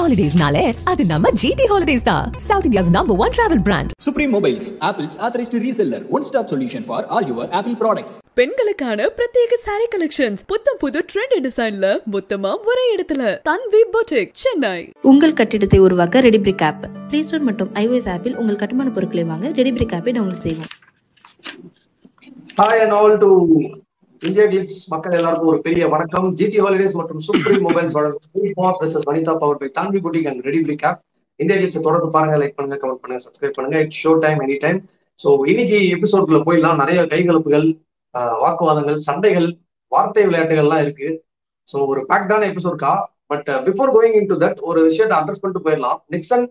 ஹாலிடேஸ்னாலே 0.00 0.64
அது 0.90 1.02
நம்ம 1.12 1.30
ஜிடி 1.42 1.66
ஹாலிடேஸ் 1.72 2.06
தான். 2.10 2.26
South 2.48 2.66
India's 2.68 2.90
number 2.98 3.18
one 3.24 3.34
travel 3.36 3.62
brand 3.68 3.90
Supreme 4.06 4.32
Mobiles, 4.36 4.66
Apple's 4.88 5.14
authorized 5.26 5.56
reseller, 5.66 6.00
one-stop 6.16 6.46
solution 6.52 6.82
for 6.90 7.00
all 7.14 7.24
your 7.30 7.46
Apple 7.58 7.76
products. 7.82 8.14
பெண்களுக்கான 8.38 9.06
பிரத்யேக 9.16 9.54
sorry 9.64 9.86
collections 9.94 10.42
புத்தம் 10.50 10.78
புது 10.82 11.00
ட்ரெண்ட் 11.10 11.34
டிசைன்ல 11.46 11.86
மொத்தமா 12.14 12.50
ஒரே 12.70 12.84
இடத்துல. 12.94 13.22
தன்வி 13.48 13.82
பொட்டிக் 13.94 14.32
சென்னை 14.42 14.78
உங்கள் 15.10 15.36
கட்டிடத்தை 15.40 15.78
உருவாக்க 15.86 16.22
ரெடிபிரிக் 16.26 16.64
ஆப் 16.68 16.84
பிளே 17.10 17.20
ஸ்டோர் 17.28 17.46
மற்றும் 17.48 17.70
iOS 17.82 18.06
ஆப்பில் 18.14 18.38
உங்கள் 18.42 18.60
கட்டுமான 18.62 18.90
பொருட்களை 18.96 19.24
வாங்க 19.32 19.48
ரெடிபிரிக் 19.58 19.94
ஆப்பை 19.98 20.14
டவுன்லோட் 20.18 20.44
செய்வோம். 20.46 20.70
Hi 22.60 22.82
and 22.84 22.96
all 23.00 23.18
to 23.24 23.30
India 24.22 24.44
clicks 24.46 24.80
மக்கள் 24.88 25.14
எல்லாருக்கும் 25.18 25.50
ஒரு 25.50 25.60
பெரிய 25.66 25.84
வணக்கம். 25.86 26.26
ஜிடி 26.38 26.58
ஹாலிடேஸ் 26.62 26.96
மற்றும் 26.98 27.20
சூப்ரீம் 27.26 27.62
மொபைல்ஸ் 27.66 27.94
வழங்கும் 27.96 28.26
Vanitha 29.08 29.34
power 29.42 29.60
by 29.60 29.68
Thanvi 29.78 30.00
boutique 30.04 30.28
and 30.30 30.42
Ready 30.46 30.60
Brick 30.64 30.84
app 30.88 30.98
India 31.40 31.56
Clicks 31.58 31.86
தொடர்ந்து 31.86 32.08
பாருங்க 32.16 32.36
லைக் 32.40 32.56
பண்ணுங்க 32.56 32.78
கமெண்ட் 32.82 33.02
பண்ணுங்க 33.02 33.22
சப்ஸ்கிரைப் 33.26 33.56
பண்ணுங்க. 33.56 33.78
It's 33.84 34.00
show 34.02 34.12
time 34.24 34.40
any 34.44 34.56
time 34.64 34.78
so 35.20 35.30
இன்னைக்கு 35.52 35.78
எபிசோட்ல 35.96 36.40
போயிடலாம். 36.46 36.80
நிறைய 36.82 37.00
கைகலப்புகள் 37.12 37.66
ஆஹ், 38.14 38.36
வாக்குவாதங்கள் 38.42 38.98
சண்டைகள் 39.08 39.48
வார்த்தை 39.92 40.22
விளையாட்டுகள்லாம் 40.28 40.82
இருக்கு. 40.84 41.08
ஸோ 41.68 41.78
ஒரு 41.90 42.00
பேக்டான 42.10 42.42
எபிசோட்கா 42.52 42.92
but 43.26 43.48
before 43.66 43.92
going 43.96 44.16
in 44.20 44.30
to 44.30 44.38
that 44.38 44.60
ஒரு 44.68 44.80
விஷயத்தை 44.88 45.16
அட்ரஸ் 45.18 45.42
பண்ணிட்டு 45.42 45.64
போயிடலாம். 45.66 45.98
நிக்சன் 46.14 46.44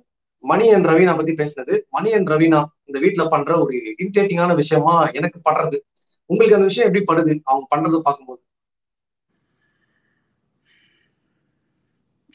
மணி 0.43 0.65
அண்ட் 0.73 0.87
ரவீனா 0.87 1.13
பத்தி 1.17 1.33
பேசினது. 1.35 1.73
மணி 1.89 2.09
அண்ட் 2.17 2.29
ரவீனா 2.29 2.59
இந்த 2.89 2.97
வீட்ல 2.99 3.23
பண்ற 3.29 3.51
ஒரு 3.63 3.71
இரிட்டேட்டிங்கான 3.93 4.51
விஷயமா 4.55 4.95
எனக்கு 5.13 5.39
படுறது. 5.47 5.79
உங்களுக்கு 6.29 6.57
அந்த 6.57 6.67
விஷயம் 6.69 6.87
எப்படி 6.89 7.03
படுது? 7.09 7.33
அவங்க 7.49 7.65
பண்றதை 7.73 7.99
பார்க்கும்போது. 8.07 8.41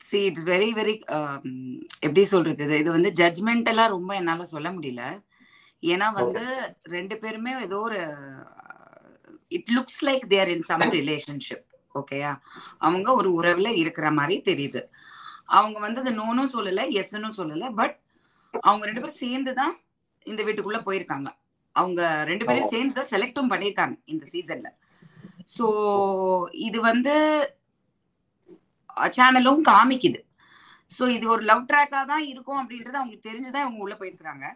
சி 0.08 0.18
இட்ஸ் 0.28 0.48
வெரி 0.52 0.70
வெரி 0.78 0.94
எப்படி 2.06 2.22
சொல்றது? 2.32 2.62
இது 2.66 2.78
இது 2.82 2.90
வந்து 2.96 3.10
ஜட்ஜ்மெண்ட் 3.20 3.70
எல்லாம் 3.72 3.94
ரொம்ப 3.96 4.10
என்னால 4.20 4.44
சொல்ல 4.54 4.68
முடியல. 4.76 5.02
ஏன்னா 5.82 6.06
வந்து 6.18 6.42
ரெண்டு 6.96 7.14
பேருமே 7.22 7.52
ஏதோ 7.66 7.78
ஒரு 7.88 8.00
it 9.56 9.72
looks 9.76 10.02
like 10.08 10.24
there 10.34 10.52
in 10.54 10.66
some 10.70 10.84
relationship 10.98 11.64
ஓகேயா 12.00 12.32
அவங்க 12.86 13.08
ஒரு 13.20 13.30
உறவுல 13.38 13.68
இருக்கிற 13.82 14.06
மாதிரி 14.18 14.36
தெரியுது. 14.50 14.80
அவங்க 15.58 15.78
வந்து 15.86 16.00
அது 16.02 16.12
நோனும் 16.22 16.54
சொல்லல 16.56 16.84
எஸ்னும் 17.00 17.38
சொல்லல 17.40 17.68
பட் 17.80 17.96
அவங்க 18.68 18.84
ரெண்டு 18.88 19.02
பேரும் 19.02 19.20
சேர்ந்து 19.24 19.52
தான் 19.60 19.74
இந்த 20.26 20.40
வீட்டுக்குள்ள 20.46 20.80
போயிருக்காங்க. 20.88 21.28
அவங்க 21.76 22.00
ரெண்டு 22.30 22.44
பேரும் 22.48 22.72
சேர்ந்து 22.72 22.98
தான் 22.98 23.12
செலக்டும் 23.12 23.52
பண்ணியிருக்காங்க 23.52 23.96
இந்த 24.14 24.24
சீசன்ல 24.32 24.70
ஸோ 25.56 25.66
இது 26.66 26.78
வந்து 26.90 27.14
சேனலும் 29.16 29.60
காமிக்குது. 29.70 30.20
ஸோ 30.92 31.04
இது 31.16 31.26
ஒரு 31.34 31.42
லவ் 31.50 31.66
ட்ராக்கா 31.70 32.00
தான் 32.12 32.24
இருக்கும் 32.32 32.60
அப்படின்றது 32.62 33.00
அவங்களுக்கு 33.00 33.28
தெரிஞ்சுதான் 33.28 33.64
இவங்க 33.64 33.84
உள்ள 33.84 33.94
போயிருக்கிறாங்க. 34.00 34.46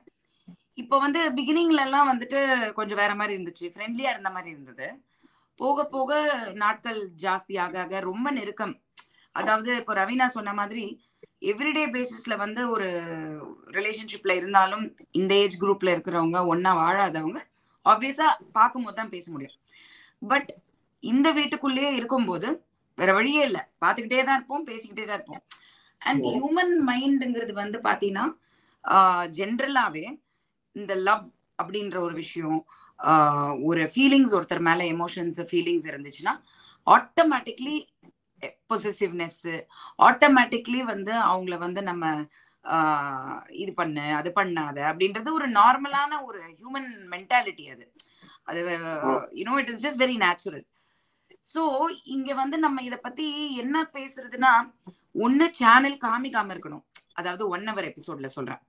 இப்போ 0.83 0.97
வந்து 1.05 1.21
பிகினிங்ல 1.39 1.81
எல்லாம் 1.87 2.11
வந்துட்டு 2.11 2.41
கொஞ்சம் 2.79 3.01
வேற 3.03 3.13
மாதிரி 3.21 3.37
இருந்துச்சு 3.37 3.67
ஃப்ரெண்ட்லியா 3.75 4.11
இருந்த 4.15 4.31
மாதிரி 4.37 4.51
இருந்தது. 4.55 4.87
போக 5.61 5.85
போக 5.95 6.21
நாட்கள் 6.63 7.01
ஜாஸ்தி 7.25 7.55
ஆக 7.65 7.79
ஆக 7.85 8.01
ரொம்ப 8.11 8.31
நெருக்கம். 8.39 8.75
அதாவது 9.35 9.71
இப்போ 9.81 9.95
ரவீனா 10.03 10.27
சொன்ன 10.37 10.53
மாதிரி 10.61 10.85
எவ்ரிடே 11.43 11.85
பேசிஸ்ல 11.97 12.35
வந்து 12.45 12.63
ஒரு 12.75 12.89
ரிலேஷன்ஷிப்ல 13.77 14.33
இருந்தாலும் 14.41 14.85
இந்த 15.21 15.33
ஏஜ் 15.43 15.57
குரூப்ல 15.63 15.93
இருக்கிறவங்க 15.95 16.39
ஒன்னா 16.53 16.73
வாழாதவங்க 16.83 17.41
ஆப்வியஸா 17.87 18.29
பார்க்கும்போது 18.59 18.99
தான் 19.01 19.13
பேச 19.15 19.25
முடியும். 19.35 19.57
பட் 20.23 20.51
இந்த 21.05 21.29
வீட்டுக்குள்ளேயே 21.39 21.91
இருக்கும்போது 21.99 22.49
வேற 22.99 23.11
வழியே 23.19 23.43
இல்லை. 23.49 23.63
பார்த்துக்கிட்டே 23.83 24.23
தான் 24.29 24.39
இருப்போம் 24.39 24.67
பேசிக்கிட்டே 24.71 25.05
தான் 25.07 25.19
இருப்போம். 25.19 25.43
அண்ட் 26.03 26.25
ஹியூமன் 26.33 26.75
மைண்டுங்கிறது 26.91 27.53
வந்து 27.63 27.79
பார்த்தீங்கன்னா 27.89 28.27
ஜென்ரலாகவே 29.39 30.05
இந்த 30.77 30.93
லவ் 31.09 31.25
அப்படின்ற 31.61 31.97
ஒரு 32.07 32.15
விஷயம் 32.23 32.61
ஒரு 33.69 33.83
ஃபீலிங்ஸ் 33.93 34.35
ஒருத்தர் 34.37 34.67
மேல 34.69 34.85
எமோஷன்ஸ் 34.95 35.39
ஃபீலிங்ஸ் 35.51 35.87
இருந்துச்சுன்னா 35.91 36.35
ஆட்டோமேட்டிக்லி 36.87 37.77
பொசிசிவ்னஸ் 38.71 39.45
ஆட்டோமேட்டிக்லி 40.09 40.81
வந்து 40.93 41.13
அவங்கள 41.31 41.57
வந்து 41.67 41.83
நம்ம 41.91 42.13
இது 43.63 43.73
பண்ணு 43.81 44.07
அது 44.21 44.31
பண்ணாத 44.39 44.79
அப்படின்றது 44.91 45.29
ஒரு 45.39 45.47
நார்மலான 45.61 46.13
ஒரு 46.29 46.41
ஹியூமன் 46.59 46.91
மென்டாலிட்டி 47.15 47.65
அது. 47.75 47.85
அது 48.49 48.61
you know 49.39 49.55
it 49.63 49.71
is 49.73 49.83
just 49.87 50.03
very 50.05 50.17
natural 50.27 50.65
so 51.53 51.63
இங்க 52.15 52.31
வந்து 52.43 52.57
நம்ம 52.65 52.83
இத 52.89 52.97
பத்தி 53.07 53.27
என்ன 53.63 53.77
பேசுறதுன்னா 53.97 54.53
ஒண்ணு 55.25 55.47
சேனல் 55.61 55.97
காமிக்காம 56.07 56.53
இருக்கணும். 56.55 56.85
அதாவது 57.19 57.45
ஒன் 57.55 57.65
ஹவர் 57.69 57.89
எபிசோட்ல 57.91 58.29
சொல்றேன். 58.35 58.61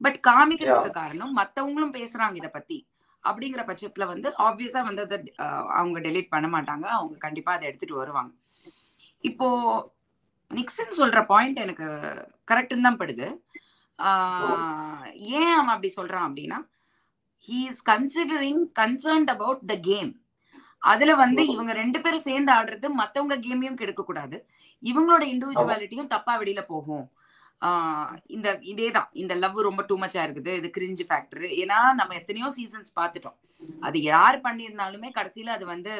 பட் 0.00 0.18
காமிக்கிறதுக்கு 0.28 0.98
காரணம் 1.00 1.32
மத்தவங்களும் 1.40 1.94
பேசுறாங்க 1.98 2.36
இத 2.40 2.48
பத்தி. 2.56 2.78
அப்படிங்கிற 3.24 3.62
பட்சத்துல 3.68 4.06
வந்து 4.12 4.28
ஆப்வியஸா 4.46 4.80
வந்து 4.88 5.02
அதை 5.06 5.18
அவங்க 5.80 5.98
டெலீட் 6.06 6.32
பண்ண 6.34 6.48
மாட்டாங்க. 6.56 6.86
அவங்க 6.98 7.16
கண்டிப்பா 7.26 7.52
அதை 7.56 7.64
எடுத்துட்டு 7.70 8.00
வருவாங்க. 8.02 8.32
இப்போ 9.30 9.48
நிக்சன் 10.50 10.98
சொல்ற 11.00 11.20
பாயிண்ட் 11.30 11.62
எனக்கு 11.64 11.86
கரெக்டுன்னு 12.50 12.86
தான் 12.88 13.00
படுது. 13.00 13.26
ஏன் 15.38 15.54
அவன் 15.58 15.74
அப்படி 15.74 15.90
சொல்றான் 15.98 16.26
அப்படின்னா 16.28 16.58
he 17.48 17.58
is 17.70 17.82
considering 17.92 18.62
concerned 18.80 19.32
about 19.34 19.64
the 19.72 19.76
game 19.88 20.12
அதுல 20.92 21.12
வந்து 21.24 21.42
இவங்க 21.54 21.72
ரெண்டு 21.82 21.98
பேரும் 22.04 22.26
சேர்ந்து 22.28 22.50
ஆடுறது 22.54 22.86
மத்தவங்க 23.00 23.36
கேமையும் 23.46 23.78
கெடுக்க 23.80 24.02
கூடாது. 24.04 24.36
இவங்களோட 24.82 25.24
இண்டிவிஜுவாலிட்டியும் 25.32 26.10
தப்பா 26.14 26.32
வெளியில 26.40 26.62
போகும். 26.72 27.06
இந்த 28.34 28.48
இதேதான். 28.72 29.08
இந்த 29.22 29.34
லவ் 29.42 29.58
ரொம்ப 29.68 29.82
டூ 29.88 29.96
மச்சா 30.02 30.22
இருக்குது. 30.26 30.52
இது 30.60 30.68
கிரிஞ்சு 30.76 31.04
ஃபேக்டர் 31.08 31.44
ஏன்னா 31.62 31.78
நம்ம 32.00 32.14
எத்தனையோ 32.20 32.48
சீசன்ஸ் 32.58 32.90
பார்த்துட்டோம். 32.98 33.38
அது 33.86 33.98
யார் 34.12 34.38
பண்ணியிருந்தாலுமே 34.46 35.10
கடைசியில 35.18 35.54
அது 35.58 35.66
வந்து 35.74 35.92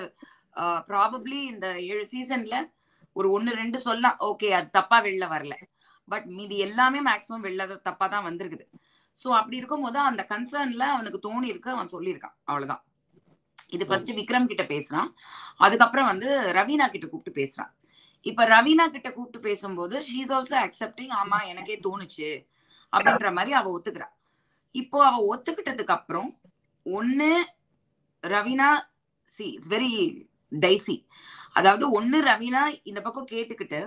ப்ராபப்ளி 0.91 1.41
இந்த 1.53 1.69
ஏழு 1.93 2.05
சீசன்ல 2.15 2.57
ஒரு 3.17 3.29
ஒன்னு 3.37 3.51
ரெண்டு 3.63 3.79
சொல்லலாம் 3.87 4.19
ஓகே 4.29 4.49
அது 4.59 4.69
தப்பா 4.79 4.99
வெளில 5.07 5.25
வரல. 5.35 5.55
பட் 6.13 6.27
மீதி 6.39 6.57
எல்லாமே 6.67 7.01
மேக்ஸிமம் 7.11 7.45
வெளில 7.47 7.67
தப்பா 7.89 8.07
தான் 8.15 8.27
வந்திருக்குது. 8.29 8.67
ஸோ 9.19 9.29
அப்படி 9.39 9.57
இருக்கும்போது 9.61 9.99
அந்த 10.11 10.23
கன்சர்ன்ல 10.33 10.85
அவனுக்கு 10.95 11.19
தோணி 11.27 11.47
இருக்கு 11.53 11.71
அவன் 11.75 11.93
சொல்லியிருக்கான். 11.95 12.37
அவ்வளவுதான். 12.49 12.83
இது 13.75 13.85
ஃபர்ஸ்ட் 13.89 14.13
விக்ரம் 14.19 14.51
கிட்ட 14.51 14.65
பேசுறான். 14.75 15.09
அதுக்கப்புறம் 15.67 16.11
வந்து 16.13 16.29
ரவீனா 16.59 16.87
கிட்ட 16.95 17.07
கூப்பிட்டு 17.13 17.39
பேசுறான். 17.41 17.73
இப்ப 18.27 18.45
ரவீனா 18.55 18.85
கிட்ட 18.97 19.09
கூப்பிட்டு 19.13 19.41
பேசும்போது 19.49 19.97
ஷீஸ் 20.11 20.33
ஆல்சோ 20.37 20.57
அக்செப்டிங் 20.67 21.15
ஆமா 21.21 21.39
எனக்கே 21.53 21.77
தோணுச்சு 21.87 22.29
அப்படின்ற 22.93 23.31
மாதிரி 23.39 23.55
அவ 23.61 23.71
ஒத்துக்கிறா. 23.77 24.09
இப்போ 24.75 24.99
அவ 25.09 25.17
ஒத்துக்கிட்டதுக்கு 25.33 25.97
அப்புறம் 25.99 26.31
ஒண்ணு 26.87 27.31
Raveena 28.25 28.69
see 29.35 29.47
it's 29.57 29.73
very 29.75 29.93
dicey 30.65 30.97
அதாவது 31.55 31.85
ஒண்ணு 31.91 32.19
ரவீனா 32.29 32.63
இந்த 32.85 33.01
பக்கம் 33.01 33.33
கேட்டுக்கிட்டு 33.33 33.81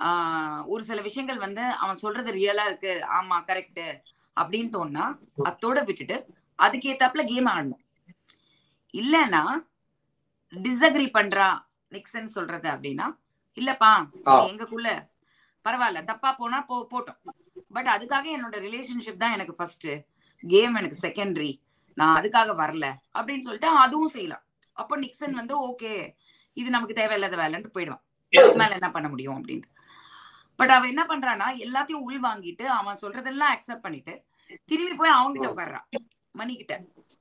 ஆஹ் 0.00 0.62
ஒரு 0.66 0.82
சில 0.84 1.00
விஷயங்கள் 1.00 1.44
வந்து 1.44 1.64
அவன் 1.82 2.00
சொல்றது 2.02 2.30
ரியலா 2.38 2.64
இருக்கு. 2.70 2.92
ஆமா 3.18 3.36
கரெக்ட் 3.48 3.84
அப்படின்னு 4.36 4.70
தோணுனா 4.72 5.04
அத்தோட 5.44 5.78
விட்டுட்டு 5.84 6.16
அதுக்கேத்தாப்புல 6.58 7.22
கேம் 7.24 7.48
ஆடணும். 7.52 7.82
இல்லைன்னா 8.94 9.42
டிஸ்அக்ரி 10.52 11.06
பண்றா 11.10 11.46
நிக்சன் 11.92 12.34
சொல்றது 12.36 12.68
அப்படின்னா 12.74 13.06
இல்லப்பா 13.56 13.92
எங்கக்குள்ள? 14.50 14.88
பரவாயில்ல 15.64 16.00
தப்பா 16.04 16.30
போனா 16.32 16.58
போ 16.68 16.76
போட்டோம். 16.92 17.20
பட் 17.70 17.88
அதுக்காக 17.94 18.26
என்னோட 18.36 18.56
ரிலேஷன்ஷிப் 18.66 19.22
தான் 19.22 19.34
எனக்கு 19.36 19.54
ஃபர்ஸ்ட் 19.58 19.88
கேம் 20.44 20.74
எனக்கு 20.74 20.98
செகண்டரி 21.04 21.52
நான் 21.98 22.16
அதுக்காக 22.20 22.54
வரல 22.62 22.86
அப்படின்னு 23.14 23.46
சொல்லிட்டு 23.46 23.70
அதுவும் 23.84 24.14
செய்யலாம். 24.16 24.44
அப்போ 24.72 24.94
நிக்சன் 24.96 25.38
வந்து 25.40 25.54
ஓகே 25.68 25.92
இது 26.60 26.68
நமக்கு 26.74 26.98
தேவையில்லாத 27.00 27.36
வேலைன்ட்டு 27.42 27.74
போயிடுவான். 27.76 28.02
அதுக்கு 28.32 28.60
மேல 28.62 28.76
என்ன 28.80 28.90
பண்ண 28.96 29.08
முடியும் 29.12 29.36
அப்படின்ட்டு. 29.38 29.70
பட் 30.58 30.72
அவன் 30.74 30.92
என்ன 30.92 31.02
பண்றான்னா 31.10 31.48
எல்லாத்தையும் 31.64 32.04
உள் 32.06 32.20
வாங்கிட்டு 32.28 32.64
அவன் 32.78 33.00
சொல்றதெல்லாம் 33.02 33.52
அக்செப்ட் 33.54 33.84
பண்ணிட்டு 33.86 34.14
திரும்பி 34.70 34.96
போய் 35.00 35.16
அவன்கிட்ட 35.18 35.48
உட்கார்றான் 35.52 35.86
மணிக்கிட்ட. 36.34 36.74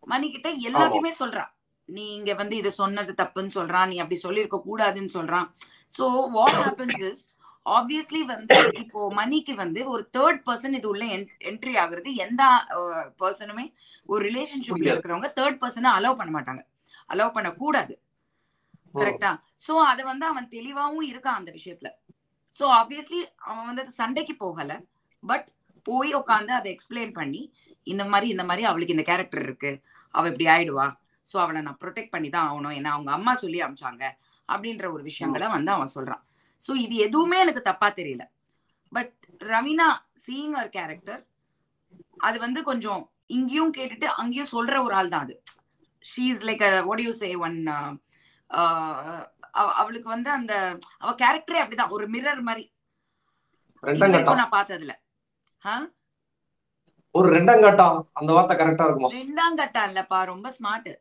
மணிக்கிட்ட 0.07 0.49
எல்லாத்தையுமே 0.69 1.11
சொல்றான் 1.21 1.51
நீ 1.89 2.03
இங்க 2.17 2.31
வந்து 2.41 2.55
இதை 2.61 2.71
சொன்னது 2.81 3.11
தப்புன்னு 3.21 3.55
சொல்றான் 3.57 3.89
நீ 3.91 3.95
அப்படி 4.01 4.17
சொல்லியிருக்க 4.25 4.57
கூடாதுன்னு 4.67 5.11
சொல்றான் 5.17 5.47
so 5.97 6.05
what 6.35 6.59
happens 6.65 7.03
is 7.09 7.23
obviously 7.65 8.21
வந்து 8.31 8.55
இப்போ 8.83 9.01
மணிக்கு 9.19 9.53
வந்து 9.63 9.81
ஒரு 9.93 10.03
தேர்ட் 10.15 10.41
பர்சன் 10.47 10.77
இது 10.79 10.87
உள்ள 10.93 11.03
என்ட்ரி 11.49 11.73
ஆகுறது 11.83 12.09
எந்த 12.25 12.43
பர்சனுமே 13.21 13.65
ஒரு 14.09 14.21
ரிலேஷன்ஷிப்ல. 14.29 14.89
இருக்கிறவங்க 14.93 15.29
தேர்ட் 15.39 15.59
பர்சனை 15.61 15.91
அலோவ் 15.97 16.19
பண்ண 16.21 16.31
மாட்டாங்க. 16.37 16.63
அலோவ் 17.13 17.35
பண்ண 17.37 17.49
கூடாது 17.61 17.93
கரெக்டா. 18.93 19.31
சோ 19.65 19.73
அத 19.91 19.99
வந்து 20.11 20.25
அவன் 20.31 20.47
தெளிவாவும் 20.55 21.05
இருக்கான் 21.11 21.39
அந்த 21.39 21.51
விஷயத்துல. 21.57 21.89
சோ 22.59 22.65
ஆப்வியஸ்லி 22.79 23.19
அவன் 23.49 23.67
வந்து 23.69 23.83
அது 23.85 23.93
சண்டைக்கு 24.01 24.33
போகல. 24.43 24.71
பட் 25.23 25.47
போய் 25.85 26.11
உட்காந்து 26.19 26.51
அதை 26.57 26.67
எக்ஸ்பிளைன் 26.75 27.13
பண்ணி 27.19 27.41
இந்த 27.87 28.03
மாதிரி 28.11 28.27
இந்த 28.33 28.43
மாதிரி 28.49 28.63
அவளுக்கு 28.69 28.95
இந்த 28.95 29.05
கேரக்டர் 29.11 29.43
இருக்கு. 29.47 29.71
அவ 30.13 30.27
இப்படி 30.31 30.47
ஆயிடுவா. 30.55 30.87
சோ 31.27 31.35
அவளை 31.43 31.59
நான் 31.67 31.79
ப்ரொடெக்ட் 31.81 32.13
பண்ணி 32.15 32.29
தான் 32.35 32.47
ஆகணும். 32.49 32.75
ஏன்னா 32.79 32.91
அவங்க 32.95 33.11
அம்மா 33.17 33.33
சொல்லி 33.43 33.59
அமிச்சாங்க. 33.65 34.03
அப்படின்ற 34.49 34.85
ஒரு 34.95 35.03
விஷயங்களை 35.09 35.47
வந்து 35.57 35.71
அவன் 35.75 35.93
சொல்றான். 35.95 36.23
சோ 36.61 36.71
இது 36.85 36.95
எதுவுமே 37.07 37.37
எனக்கு 37.45 37.61
தப்பா 37.69 37.87
தெரியல. 37.99 38.23
பட் 38.91 39.13
ரவீனா 39.53 39.87
சீயிங் 40.25 40.55
ஒரு 40.61 40.69
கேரக்டர் 40.77 41.21
அது 42.27 42.37
வந்து 42.45 42.59
கொஞ்சம் 42.69 43.01
இங்கேயும் 43.35 43.73
கேட்டுட்டு 43.77 44.07
அங்கேயும் 44.21 44.51
சொல்ற 44.55 44.75
ஒரு 44.85 44.93
ஆள் 44.99 45.11
தான் 45.13 45.25
அது 45.25 45.35
she 46.05 46.23
is 46.33 46.45
like 46.49 46.63
what 46.89 47.03
you 47.05 47.11
say 47.21 47.29
one 47.47 47.57
அவளுக்கு 49.51 50.09
வந்து 50.09 50.29
அந்த 50.29 50.77
அவ 50.97 51.11
கேரக்டரே 51.13 51.59
அப்படிதான். 51.61 51.89
ஒரு 51.89 52.09
மிரர் 52.09 52.41
மாதிரி. 52.41 52.71
நான் 54.33 54.49
பார்த்ததுல? 54.51 54.91
ஒரு 57.11 57.27
ரெண்டாங்கட்டம் 57.35 58.03
அந்த 58.13 58.33
வார்த்தை 58.33 58.57
கரெக்டா 58.57 58.83
இருக்குமா? 58.83 59.09
ரெண்டாம் 59.09 59.55
கட்டம் 59.55 59.95
இல்லப்பா. 59.95 60.23
ரொம்ப 60.25 60.55
ஸ்மார்ட் 60.59 60.91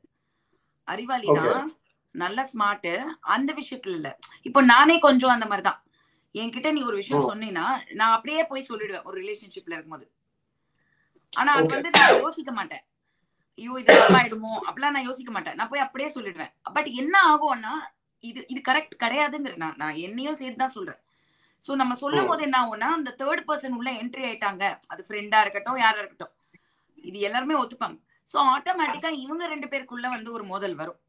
அறிவாளி. 0.88 1.26
தான். 1.34 1.76
நல்ல 2.10 2.49
ஸ்மார்ட் 2.52 3.04
அந்த 3.20 3.55
விஷயத்துல 3.55 3.88
இல்ல. 3.88 4.19
இப்போ 4.43 4.62
நானே 4.62 4.98
கொஞ்சம் 4.98 5.31
அந்த 5.31 5.46
மாதிரிதான். 5.46 5.81
என்கிட்ட 6.34 6.72
நீ 6.72 6.82
ஒரு 6.82 6.96
விஷயம் 6.96 7.25
ஓ. 7.25 7.32
சொன்னீன்னா 7.32 7.93
நான் 7.93 8.14
அப்படியே 8.16 8.44
போய் 8.44 8.66
சொல்லிடுவேன். 8.69 9.02
ஒரு 9.02 9.20
ரிலேஷன்ஷிப்ல 9.20 9.72
இருக்கும்போது. 9.72 10.12
ஆனா 11.37 11.52
அது. 11.55 11.66
வந்து 11.69 11.90
நான் 11.90 12.20
யோசிக்க 12.20 12.52
மாட்டேன். 12.52 12.84
ஐயோ 13.58 13.72
இது 13.81 13.94
தப்பாயிடுமோ 14.02 14.52
அப்படிலாம் 14.66 14.94
நான் 14.96 15.08
யோசிக்க 15.08 15.31
மாட்டேன். 15.37 15.56
நான் 15.58 15.70
போய் 15.72 15.84
அப்படியே 15.87 16.08
சொல்லிடுவேன். 16.16 16.52
பட் 16.76 16.90
என்ன 17.00 17.14
ஆகும்னா 17.32 17.72
இது 18.28 18.40
இது 18.52 18.60
கரெக்ட் 18.69 18.94
கிடையாதுங்கிற 19.04 19.54
நான் 19.64 19.78
நான் 19.82 19.96
என்னையும் 20.06 20.38
சேர்த்து 20.40 20.62
தான் 20.62 20.76
சொல்றேன். 20.76 21.00
சோ 21.62 21.72
நம்ம 21.81 21.94
சொல்லும் 22.02 22.28
போது 22.31 22.43
என்ன 22.46 22.56
ஆகும்னா 22.62 22.88
அந்த 22.99 23.10
தேர்ட் 23.20 23.44
பர்சன் 23.49 23.76
உள்ள 23.78 23.90
என்ட்ரி 24.02 24.22
ஆயிட்டாங்க. 24.28 24.64
அது 24.93 25.02
ஃப்ரெண்டா 25.06 25.40
இருக்கட்டும் 25.44 25.78
யாரா 25.84 26.00
இருக்கட்டும். 26.02 26.32
இது 27.08 27.19
எல்லாருமே 27.28 27.54
ஒத்துப்பாங்க. 27.62 27.99
சோ 28.32 28.38
ஆட்டோமேட்டிக்கா 28.54 29.10
இவங்க 29.25 29.44
ரெண்டு 29.52 29.69
பேருக்குள்ள 29.72 30.08
வந்து 30.16 30.31
ஒரு 30.37 30.44
மோதல் 30.52 30.76
வரும். 30.81 31.00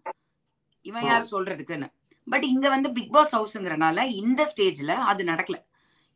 இவன் 0.89 1.07
யார் 1.10 1.31
சொல்றதுக்குன்னு. 1.34 1.88
பட் 2.28 2.46
இங்க 2.54 2.68
வந்து 2.75 2.89
பிக் 2.98 3.13
பாஸ் 3.16 3.34
ஹவுஸ்ங்கிறனால 3.38 4.06
இந்த 4.22 4.42
ஸ்டேஜ்ல 4.51 4.94
அது 5.12 5.24
நடக்கல. 5.31 5.57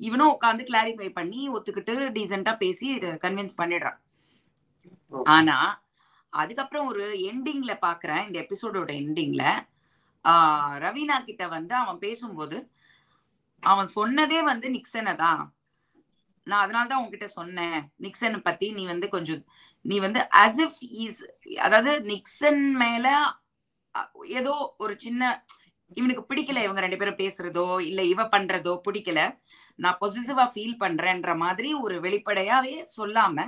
இவனும் 0.07 0.31
உட்காந்து 0.35 0.63
கிளாரிஃபை 0.69 1.09
பண்ணி 1.19 1.41
ஒத்துக்கிட்டு 1.55 1.93
டீசெண்டா 2.15 2.53
பேசி 2.63 2.87
கன்வின்ஸ் 3.25 3.59
பண்ணிடுறான். 3.61 3.97
ஆனா 5.35 5.57
அதுக்கப்புறம் 6.33 6.87
ஒரு 6.91 7.03
எண்டிங்ல 7.29 7.73
பாக்குறேன் 7.87 8.23
இந்த 8.27 8.37
எபிசோடோட 8.45 8.91
எண்டிங்ல 9.03 9.43
ரவீனா 10.85 11.17
கிட்ட 11.27 11.43
வந்து 11.47 11.73
அவன் 11.75 11.99
பேசும்போது 12.05 12.57
அவன் 13.63 13.87
சொன்னதே 13.97 14.39
வந்து 14.49 14.67
நிக்சனை 14.75 15.13
தான். 15.23 15.41
நான் 16.47 16.63
அதனால 16.65 16.87
தான் 16.89 17.01
உன்கிட்ட 17.03 17.27
சொன்னேன். 17.39 17.77
நிக்சனை 18.05 18.39
பத்தி 18.47 18.67
நீ 18.77 18.83
வந்து 18.85 19.07
கொஞ்சம் 19.15 19.41
நீ 19.85 19.95
வந்து 20.05 20.19
அஸ் 20.43 20.59
இஃப் 20.65 20.79
இஸ் 21.05 21.21
அதாவது 21.65 21.91
நிக்சன் 22.11 22.63
மேல 22.83 23.07
ஏதோ 24.39 24.53
ஒரு 24.77 24.93
சின்ன 25.05 25.21
இவனுக்கு 25.97 26.23
பிடிக்கல 26.29 26.63
இவங்க 26.65 26.81
ரெண்டு 26.85 26.99
பேரும் 27.01 27.21
பேசுறதோ 27.23 27.65
இல்ல 27.89 28.01
இவ 28.13 28.21
பண்றதோ 28.35 28.73
பிடிக்கல. 28.87 29.19
நான் 29.79 29.99
பொசிசிவா 30.01 30.45
ஃபீல் 30.53 30.81
பண்றேன்ற 30.83 31.31
மாதிரி 31.37 31.69
ஒரு 31.85 31.95
வெளிப்படையாவே 32.05 32.75
சொல்லாம 32.97 33.45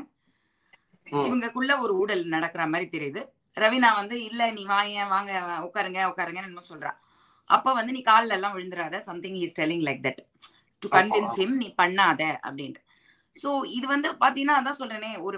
இவங்கக்குள்ள 1.25 1.73
ஒரு 1.83 1.93
ஊடல் 2.01 2.23
நடக்கிற 2.35 2.63
மாதிரி 2.73 2.87
தெரியுது. 2.95 3.21
ரவினா 3.57 3.89
வந்து 3.99 4.15
இல்ல 4.29 4.41
நீ 4.57 4.63
வாங்க 4.73 5.05
வாங்க 5.13 5.31
உட்காருங்க 5.67 5.99
உட்காருங்கன்னு 6.11 6.49
என்னமோ 6.49 6.69
சொல்றா. 6.71 6.91
அப்ப 7.49 7.73
வந்து 7.77 7.95
நீ 7.95 8.01
கால்ல 8.09 8.35
எல்லாம் 8.37 8.55
விழுந்துராத 8.55 8.99
something 9.09 9.37
is 9.43 9.57
telling 9.59 9.85
like 9.87 10.01
that 10.07 10.21
to. 10.83 10.89
Convince 10.97 11.37
him 11.41 11.55
நீ 11.61 11.69
பண்ணாத 11.81 12.21
அப்படின்ட்டு. 12.47 12.83
சோ 13.35 13.49
இது 13.77 13.85
வந்து 13.93 14.09
பாத்தீங்கன்னா 14.23 14.57
அதான் 14.59 14.79
சொல்றேனே 14.81 15.11
ஒரு 15.27 15.37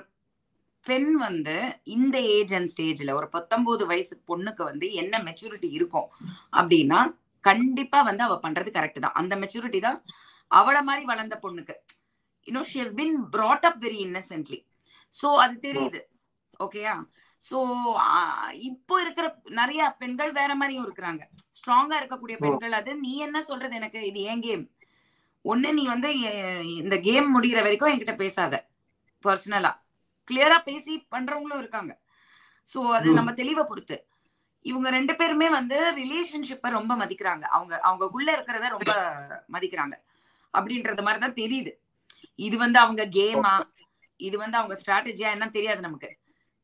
பெண் 0.86 1.12
வந்து 1.26 1.56
இந்த 1.96 2.18
ஏஜ் 2.36 2.54
அண்ட் 2.58 2.70
ஸ்டேஜ்ல 2.74 3.14
ஒரு 3.20 3.28
பத்தொன்பது 3.36 3.84
வயசு 3.92 4.14
பொண்ணுக்கு 4.30 4.64
வந்து 4.70 4.86
என்ன 5.02 5.24
மெச்சூரிட்டி 5.28 5.70
இருக்கும் 5.78 6.08
அப்படின்னா 6.60 7.00
கண்டிப்பா 7.44 8.00
வந்து 8.10 8.24
அவ 8.28 8.36
பண்றது 8.46 8.70
கரெக்ட் 8.78 9.04
தான். 9.06 9.18
அந்த 9.22 9.34
மெச்சூரிட்டி 9.42 9.80
தான் 9.88 10.00
அவளை 10.52 10.82
மாதிரி 10.90 11.04
வளர்ந்த 11.12 11.36
பொண்ணுக்கு. 11.44 11.76
You know 12.48 12.62
she 12.70 12.78
has 12.84 12.98
been 13.00 13.16
brought 13.34 13.66
up 13.70 13.80
very 13.86 14.00
innocently 14.08 14.60
so 15.14 15.28
அது 15.44 15.56
தெரியுது. 15.68 16.00
ஓகேயா 16.66 16.94
சோ 17.44 17.60
இப்போ 18.70 18.96
இருக்கிற 19.04 19.26
நிறைய 19.60 19.82
பெண்கள் 20.02 20.32
வேற 20.40 20.52
மாதிரியும் 20.56 20.86
இருக்கிறாங்க. 20.88 21.24
ஸ்ட்ராங்கா 21.58 21.96
இருக்கக்கூடிய. 22.02 22.36
பெண்கள் 22.44 22.76
அது 22.80 22.92
நீ 23.06 23.14
என்ன 23.28 23.38
சொல்றது 23.50 23.76
எனக்கு? 23.80 24.00
இது 24.10 24.22
ஏன் 24.32 24.44
கேம் 24.48 24.66
ஒண்ணு 25.46 25.70
நீ 25.78 25.84
வந்து 25.94 26.10
இந்த 26.82 26.96
கேம் 27.08 27.28
முடிகிற 27.36 27.60
வரைக்கும் 27.66 27.92
என்கிட்ட 27.92 28.16
பேசாத. 28.24 28.56
பர்சனலா 29.24 29.72
கிளியரா 30.28 30.58
பேசி 30.68 30.94
பண்றவங்களும் 31.14 31.62
இருக்காங்க. 31.64 31.94
சோ 32.68 32.80
அது. 32.98 33.08
நம்ம 33.20 33.32
தெளிவை 33.42 33.64
பொறுத்து. 33.70 33.98
இவங்க 34.66 34.88
ரெண்டு 34.96 35.14
பேருமே 35.20 35.48
வந்து 35.58 35.78
ரிலேஷன்ஷிப்பை 36.02 36.70
ரொம்ப 36.78 36.94
மதிக்கிறாங்க. 37.02 37.44
அவங்க 37.56 37.74
அவங்கக்குள்ள 37.88 38.30
இருக்கிறத 38.36 38.70
ரொம்ப 38.76 38.94
மதிக்கிறாங்க. 39.56 39.96
அப்படின்றது 40.54 41.04
மாதிரி 41.08 41.22
தான் 41.26 41.40
தெரியுது. 41.42 41.72
இது 42.48 42.56
வந்து 42.64 42.80
அவங்க 42.80 43.04
கேமா 43.18 43.54
இது 44.22 44.36
வந்து 44.38 44.58
அவங்க 44.58 44.76
ஸ்ட்ராட்டஜியா 44.82 45.30
என்ன 45.36 45.48
தெரியாது 45.50 45.82
நமக்கு. 45.82 46.10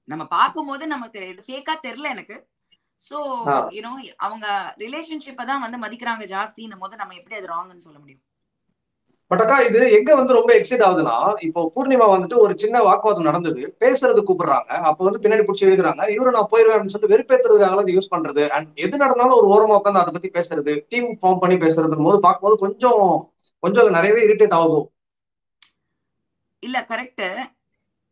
நம்ம 0.03 0.25
பார்க்கும்போது 0.27 0.87
நமக்கு 0.87 1.19
தெரியுது 1.19 1.41
ஃபேக்கா 1.47 1.73
தெரியல 1.87 2.13
எனக்கு. 2.15 2.37
சோ. 3.09 3.17
யூனோ 3.77 3.91
அவங்க 4.17 4.47
ரிலேஷன்ஷிப்பை 4.77 5.45
தான் 5.45 5.63
வந்து 5.65 5.77
மதிக்கிறாங்க 5.83 6.23
ஜாஸ்தின்னும் 6.35 6.83
போது 6.85 6.95
நம்ம 6.95 7.15
எப்படி 7.15 7.37
அது 7.39 7.53
ராங்னு 7.53 7.85
சொல்ல 7.87 7.99
முடியும்? 7.99 8.23
பட் 9.31 9.41
அக்கா 9.41 9.55
இது 9.59 9.79
எங்க 9.91 10.15
வந்து 10.15 10.33
ரொம்ப 10.33 10.51
எக்ஸைட் 10.57 10.83
ஆகுதுன்னா 10.87 11.15
இப்போ 11.39 11.61
பூர்ணிமா 11.75 12.05
வந்துட்டு 12.13 12.37
ஒரு 12.37 12.53
சின்ன 12.57 12.81
வாக்குவாதம் 12.81 13.27
நடந்தது. 13.29 13.61
பேசுறது 13.79 14.21
கூப்பிடுறாங்க. 14.27 14.69
அப்ப 14.89 14.99
வந்து 15.07 15.21
பின்னாடி 15.23 15.43
பிடிச்சி 15.47 15.65
எழுதுறாங்க 15.67 16.03
இவரு 16.15 16.35
நான் 16.35 16.51
போயிருவேன் 16.51 16.75
அப்படின்னு 16.77 16.93
சொல்லிட்டு 16.93 17.13
வெறுப்பேத்துறதுக்காக 17.13 17.95
யூஸ் 17.95 18.13
பண்றது. 18.15 18.43
அண்ட் 18.49 18.69
எது 18.85 18.97
நடந்தாலும் 18.97 19.37
ஒரு 19.39 19.47
ஓரமா 19.55 19.75
உட்காந்து 19.79 20.03
அதை 20.03 20.13
பத்தி 20.13 20.31
பேசுறது 20.37 20.73
டீம் 20.89 21.09
ஃபார்ம் 21.21 21.41
பண்ணி 21.43 21.57
பேசுறது 21.65 22.03
போது 22.03 22.19
பார்க்கும்போது 22.19 22.57
கொஞ்சம் 22.65 23.03
கொஞ்சம் 23.63 23.89
நிறையவே 23.89 24.23
இரிட்டேட் 24.27 24.57
ஆகும். 24.61 24.87
இல்ல 26.63 26.85
கரெக்ட் 26.87 27.25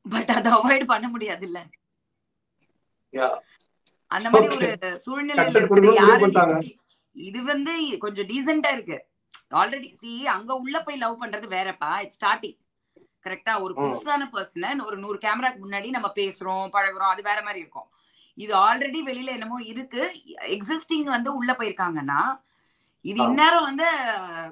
பட் 0.06 0.30
அதை 0.30 0.52
அவாய்ட் 0.52 0.86
பண்ண 0.86 1.08
முடியாது 1.08 1.46
இல்ல. 1.46 1.60
அந்த 4.12 4.30
மாதிரி. 4.30 4.48
ஒரு 4.56 5.02
சூழ்நிலையில 5.06 5.46
இருக்குது 5.46 5.68
கொடுக்கணும்னு 5.68 5.96
யாரு 5.96 6.12
முடிவு 6.12 6.26
பண்ணிட்டாங்க. 6.26 6.56
நீ- 6.60 6.78
இது 7.16 7.44
வந்து 7.44 7.74
கொஞ்சம் 7.98 8.28
டீசெண்டா 8.28 8.72
இருக்கு 8.72 8.98
ஆல்ரெடி 9.52 9.92
சி 9.94 10.28
அங்க 10.28 10.54
உள்ள 10.56 10.84
போய் 10.84 10.96
லவ் 10.96 11.24
பண்றது 11.24 11.48
வேறப்பா 11.48 12.00
இட்ஸ் 12.00 12.18
ஸ்டார்டிங் 12.18 12.58
கரெக்டா 13.26 13.60
ஒரு. 13.60 13.74
புதுசான 13.76 14.30
பர்சன் 14.32 14.86
ஒரு 14.86 14.98
நூறு 14.98 15.18
கேமராக்கு 15.18 15.60
முன்னாடி 15.62 15.90
நம்ம 15.90 16.12
பேசுறோம் 16.16 16.70
பழகுறோம் 16.74 17.14
அது 17.14 17.22
வேற 17.22 17.42
மாதிரி 17.42 17.60
இருக்கும் 17.60 17.90
இது 18.38 18.54
ஆல்ரெடி 18.58 19.00
வெளியில 19.06 19.30
என்னமோ 19.30 19.62
இருக்கு 19.64 20.02
எக்ஸிஸ்டிங் 20.50 21.08
வந்து 21.08 21.36
உள்ள 21.36 21.54
போயிருக்காங்கன்னா 21.54 22.20
இது. 23.06 23.24
இந்நேரம் 23.24 23.64
வந்து 23.64 23.88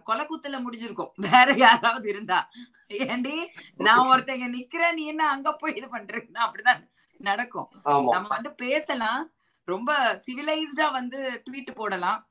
கொலை 0.03 0.25
குத்துல 0.25 0.57
முடிஞ்சிருக்கும். 0.65 1.11
வேற 1.15 1.53
யாராவது 1.55 2.09
இருந்தா. 2.09 2.39
ஏண்டி? 2.87 3.51
நான் 3.77 4.07
ஒருத்தங்க 4.07 4.47
நிக்கிறேன் 4.55 4.93
நீ 4.93 5.05
என்ன 5.05 5.29
அங்க 5.29 5.53
போய் 5.53 5.75
இது 5.75 5.87
பண்றீங்கன்னா 5.87 6.39
அப்படிதான் 6.47 6.81
நடக்கும். 7.17 7.69
நம்ம 7.83 8.27
வந்து 8.27 8.51
பேசலாம். 8.51 9.31
ரொம்ப 9.65 10.21
சிவிலைஸ்டா 10.25 10.91
வந்து 10.91 11.43
ட்வீட் 11.45 11.75
போடலாம். 11.75 12.29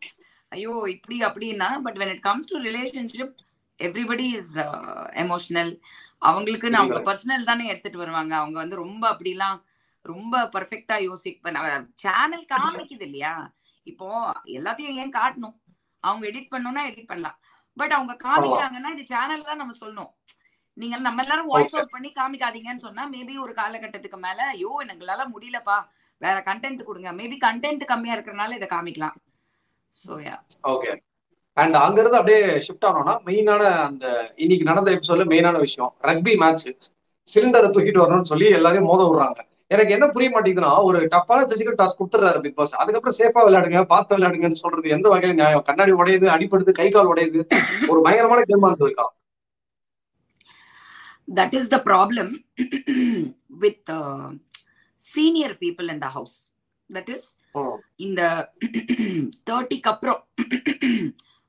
ஐயோ 0.48 0.72
இப்படி 0.88 1.18
அப்படின்னா 1.18 1.78
but 1.78 1.96
when 1.96 2.12
it 2.14 2.24
comes 2.26 2.44
to 2.44 2.56
relationship 2.58 3.30
everybody 3.78 4.26
is 4.40 4.48
uh, 4.54 5.06
emotional. 5.24 5.80
அவங்களுக்கு 6.18 6.74
அவங்க. 6.76 7.12
பர்சனல் 7.12 7.44
தானே 7.44 7.66
எடுத்துட்டு 7.66 7.98
வருவாங்க. 7.98 8.36
அவங்க 8.36 8.58
வந்து 8.58 8.76
ரொம்ப 8.76 9.10
அப்படிலாம் 9.10 9.62
ரொம்ப 10.02 10.48
பர்ஃபெக்டா 10.52 10.92
யோசிப்ப 10.92 11.84
சேனல் 11.94 12.46
காமிக்குது 12.54 13.02
இல்லையா? 13.02 13.52
இப்போ 13.82 14.32
எல்லாத்தையும் 14.44 14.94
ஏன் 14.94 15.10
காட்டணும்? 15.10 15.56
அவங்க 16.08 16.24
எடிட் 16.30 16.52
பண்ணணும்னா 16.54 16.84
எடிட் 16.90 17.10
பண்ணலாம். 17.12 17.36
பட் 17.80 17.94
அவங்க 17.96 18.14
காமிக்கிறாங்கன்னா 18.26 18.92
இது 18.96 19.04
சேனல் 19.12 19.48
தான் 19.50 19.60
நம்ம 19.62 19.74
சொல்லணும். 19.82 20.10
நீங்க 20.80 20.96
நம்ம 21.06 21.22
எல்லாரும் 21.24 21.50
வாய்ஸ் 21.52 21.74
அவுட் 21.76 21.94
பண்ணி 21.94 22.10
காமிக்காதீங்கன்னு 22.20 22.84
சொன்னா 22.86 23.02
மேபி 23.14 23.34
ஒரு 23.44 23.52
காலகட்டத்துக்கு 23.60 24.18
மேல 24.26 24.40
ஐயோ 24.54 24.72
எங்களால 24.92 25.24
முடியலப்பா. 25.34 25.78
வேற 26.24 26.36
கண்டென்ட் 26.48 26.82
கொடுங்க. 26.88 27.10
மேபி 27.20 27.36
கண்டென்ட் 27.46 27.84
கம்மியா 27.92 28.16
இருக்கறனால 28.16 28.56
இதை 28.58 28.68
காமிக்கலாம். 28.74 29.16
சோ 29.94 30.12
யா 30.26 30.36
ஓகே 30.72 30.90
அண்ட் 31.56 31.76
அங்க 31.84 31.98
இருந்து 32.02 32.18
அப்படியே 32.20 32.42
ஷிஃப்ட் 32.66 32.86
ஆனோம்னா 32.88 33.14
மெயினான 33.28 33.62
அந்த 33.88 34.04
இன்னைக்கு 34.42 34.68
நடந்த 34.68 34.90
எபிசோட்ல 34.96 35.24
மெயினான 35.32 35.56
விஷயம் 35.66 35.90
ரக்பி 36.10 36.34
மேட்ச் 36.42 36.68
சிலிண்டரை 37.28 37.68
தூக்கிட்டு 37.74 38.02
வரணும்னு 38.04 38.30
சொல்லி 38.30 38.46
எல்லாரையும் 38.58 38.88
மோத 38.90 39.02
விடுறாங்க. 39.08 39.40
எனக்கு 39.72 39.94
என்ன 39.96 40.06
புரிய 40.08 40.30
மாட்டேங்குதுன்னா 40.30 40.72
ஒரு 40.88 40.98
டஃப்பான 41.12 41.46
பிசிக்கல் 41.50 41.78
டாஸ்க் 41.78 42.00
கொடுத்துறாரு 42.00 42.40
பிக் 42.44 42.56
பாஸ் 42.56 42.74
அதுக்கப்புறம் 42.74 43.18
சேஃபா 43.18 43.42
விளையாடுங்க 43.46 43.82
பார்த்து 43.86 44.16
விளையாடுங்கன்னு 44.16 44.62
சொல்றது 44.62 44.94
எந்த 44.96 45.08
வகையில 45.08 45.36
நியாயம்? 45.40 45.66
கண்ணாடி 45.68 45.92
உடையுது 46.00 46.28
அடிப்படுது 46.28 46.72
கை 46.72 46.88
கால் 46.90 47.10
உடையுது 47.12 47.40
ஒரு 47.88 48.00
பயங்கரமான 48.06 48.44
கேமா 48.50 48.70
இருந்திருக்கா 48.70 49.08
is 51.52 51.68
the 51.68 51.78
problem 51.80 52.28
with 53.60 53.90
uh, 53.90 54.26
senior 55.00 55.54
people 55.54 55.88
in 55.88 56.00
the 56.00 56.10
house. 56.16 56.36
That 56.90 57.08
is 57.08 57.22
இந்த 57.96 58.20
தேர்ட்டிக்கு 59.48 59.90
அப்புறம் 59.92 60.20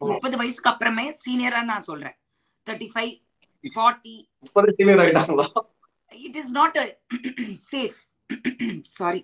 முப்பது 0.01 0.35
வயசுக்கு 0.37 0.71
அப்புறமே 0.71 1.05
சீனியரா 1.23 1.61
நான் 1.63 1.81
சொல்றேன். 1.81 2.15
Thirty 2.67 2.87
five 2.93 3.11
forty 3.63 4.15
senior 4.79 5.01
it 6.21 6.37
is 6.41 6.51
not 6.51 6.77
safe 7.71 7.99
sorry 8.97 9.21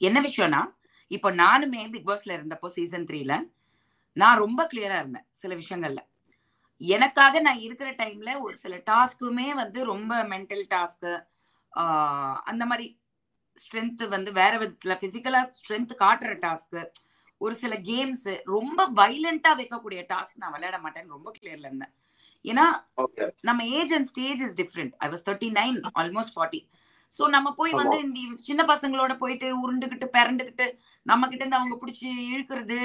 என்ன 0.00 0.18
விஷயம்னா 0.20 0.60
இப்போ 1.10 1.28
நானுமே 1.32 1.82
பிக் 1.90 2.08
பாஸ்ல 2.08 2.36
இருந்தப்போ 2.36 2.68
சீசன் 2.68 3.06
த்ரீல 3.08 3.34
நான் 4.16 4.38
ரொம்ப 4.38 4.60
கிளியரா 4.72 4.96
இருந்தேன் 4.98 5.26
சில 5.30 5.52
விஷயங்கள்ல. 5.54 6.00
எனக்காக 6.80 7.40
நான் 7.40 7.58
இருக்கிற 7.58 7.90
டைம்ல 7.92 8.30
ஒரு 8.40 8.56
சில 8.56 8.74
டாஸ்க்குமே 8.90 9.48
வந்து 9.54 9.80
ரொம்ப 9.84 10.12
மென்டல் 10.24 10.64
டாஸ்க்கு 10.70 11.12
அந்த 12.44 12.64
மாதிரி 12.66 12.86
ஸ்ட்ரென்த் 13.58 14.02
வந்து 14.08 14.30
வேற 14.32 14.52
விதத்துல 14.58 14.94
பிசிக்கலா 15.02 15.40
ஸ்ட்ரென்த் 15.58 15.94
காட்டுற 16.02 16.32
டாஸ்க்கு 16.46 16.82
ஒரு 17.40 17.54
சில 17.54 17.74
கேம்ஸ் 17.90 18.28
ரொம்ப 18.46 18.80
வைலண்டா 19.00 19.52
வைக்கக்கூடிய 19.60 20.00
டாஸ்க் 20.12 20.42
நான் 20.42 20.52
விளையாட 20.52 20.76
மாட்டேன்னு 20.78 21.14
ரொம்ப 21.16 21.28
கிளியர்ல 21.38 21.68
இருந்தேன். 21.68 21.94
ஏன்னா 22.44 22.66
நம்ம 23.40 23.64
age 23.78 23.92
and 23.92 24.08
stage 24.08 24.42
is 24.42 24.56
different 24.60 24.94
I 24.98 25.08
was 25.08 25.24
thirty 25.28 25.50
nine 25.60 25.78
almost 26.00 26.34
forty 26.36 26.60
so 27.12 27.22
நம்ம 27.28 27.48
போய் 27.52 27.72
வந்து. 27.72 27.96
இந்த 28.06 28.20
சின்ன 28.40 28.62
பசங்களோட 28.64 29.16
போயிட்டு 29.16 29.48
உருண்டுகிட்டு 29.62 30.06
பிறண்டுகிட்டு 30.16 30.66
நம்ம 31.06 31.28
கிட்ட 31.28 31.42
இருந்து 31.44 31.60
அவங்க 31.60 31.76
பிடிச்சி 31.82 32.06
இழுக்கிறது 32.32 32.78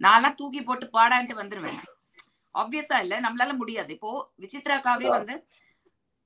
நான்லாம் 0.00 0.34
தூக்கி 0.34 0.62
போட்டு 0.62 0.86
பாடான்ட்டு 0.96 1.40
வந்துருவேன் 1.40 1.80
ஆப்வியஸா 2.54 2.96
இல்ல 3.04 3.14
நம்மளால 3.20 3.52
முடியாது. 3.56 3.90
இப்போ 3.92 4.10
விசித்ராக்காவே 4.38 5.08
வந்து 5.10 5.34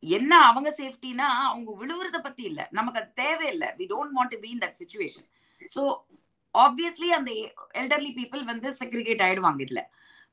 என்ன 0.03 0.33
அவங்க 0.41 0.71
சேஃப்டினா 0.71 1.29
அவங்க 1.47 1.71
விழுவுறத 1.73 2.19
பத்தி 2.21 2.43
இல்ல. 2.43 2.61
நமக்கு 2.71 3.01
அது 3.01 3.11
தேவையில்லை. 3.15 3.69
We 3.79 3.87
don't 3.87 4.15
want 4.17 4.33
to 4.35 4.39
be 4.39 4.51
in 4.51 4.63
that 4.65 4.79
situation 4.81 5.27
so 5.75 5.83
obviously 6.55 7.09
அந்த 7.13 7.31
எல்டர்லி 7.81 8.11
பீப்புள் 8.19 8.43
வந்து 8.45 8.69
செக்ரிகேட் 8.81 9.25
ஆயிடுவாங்க 9.27 9.61
இதுல. 9.67 9.81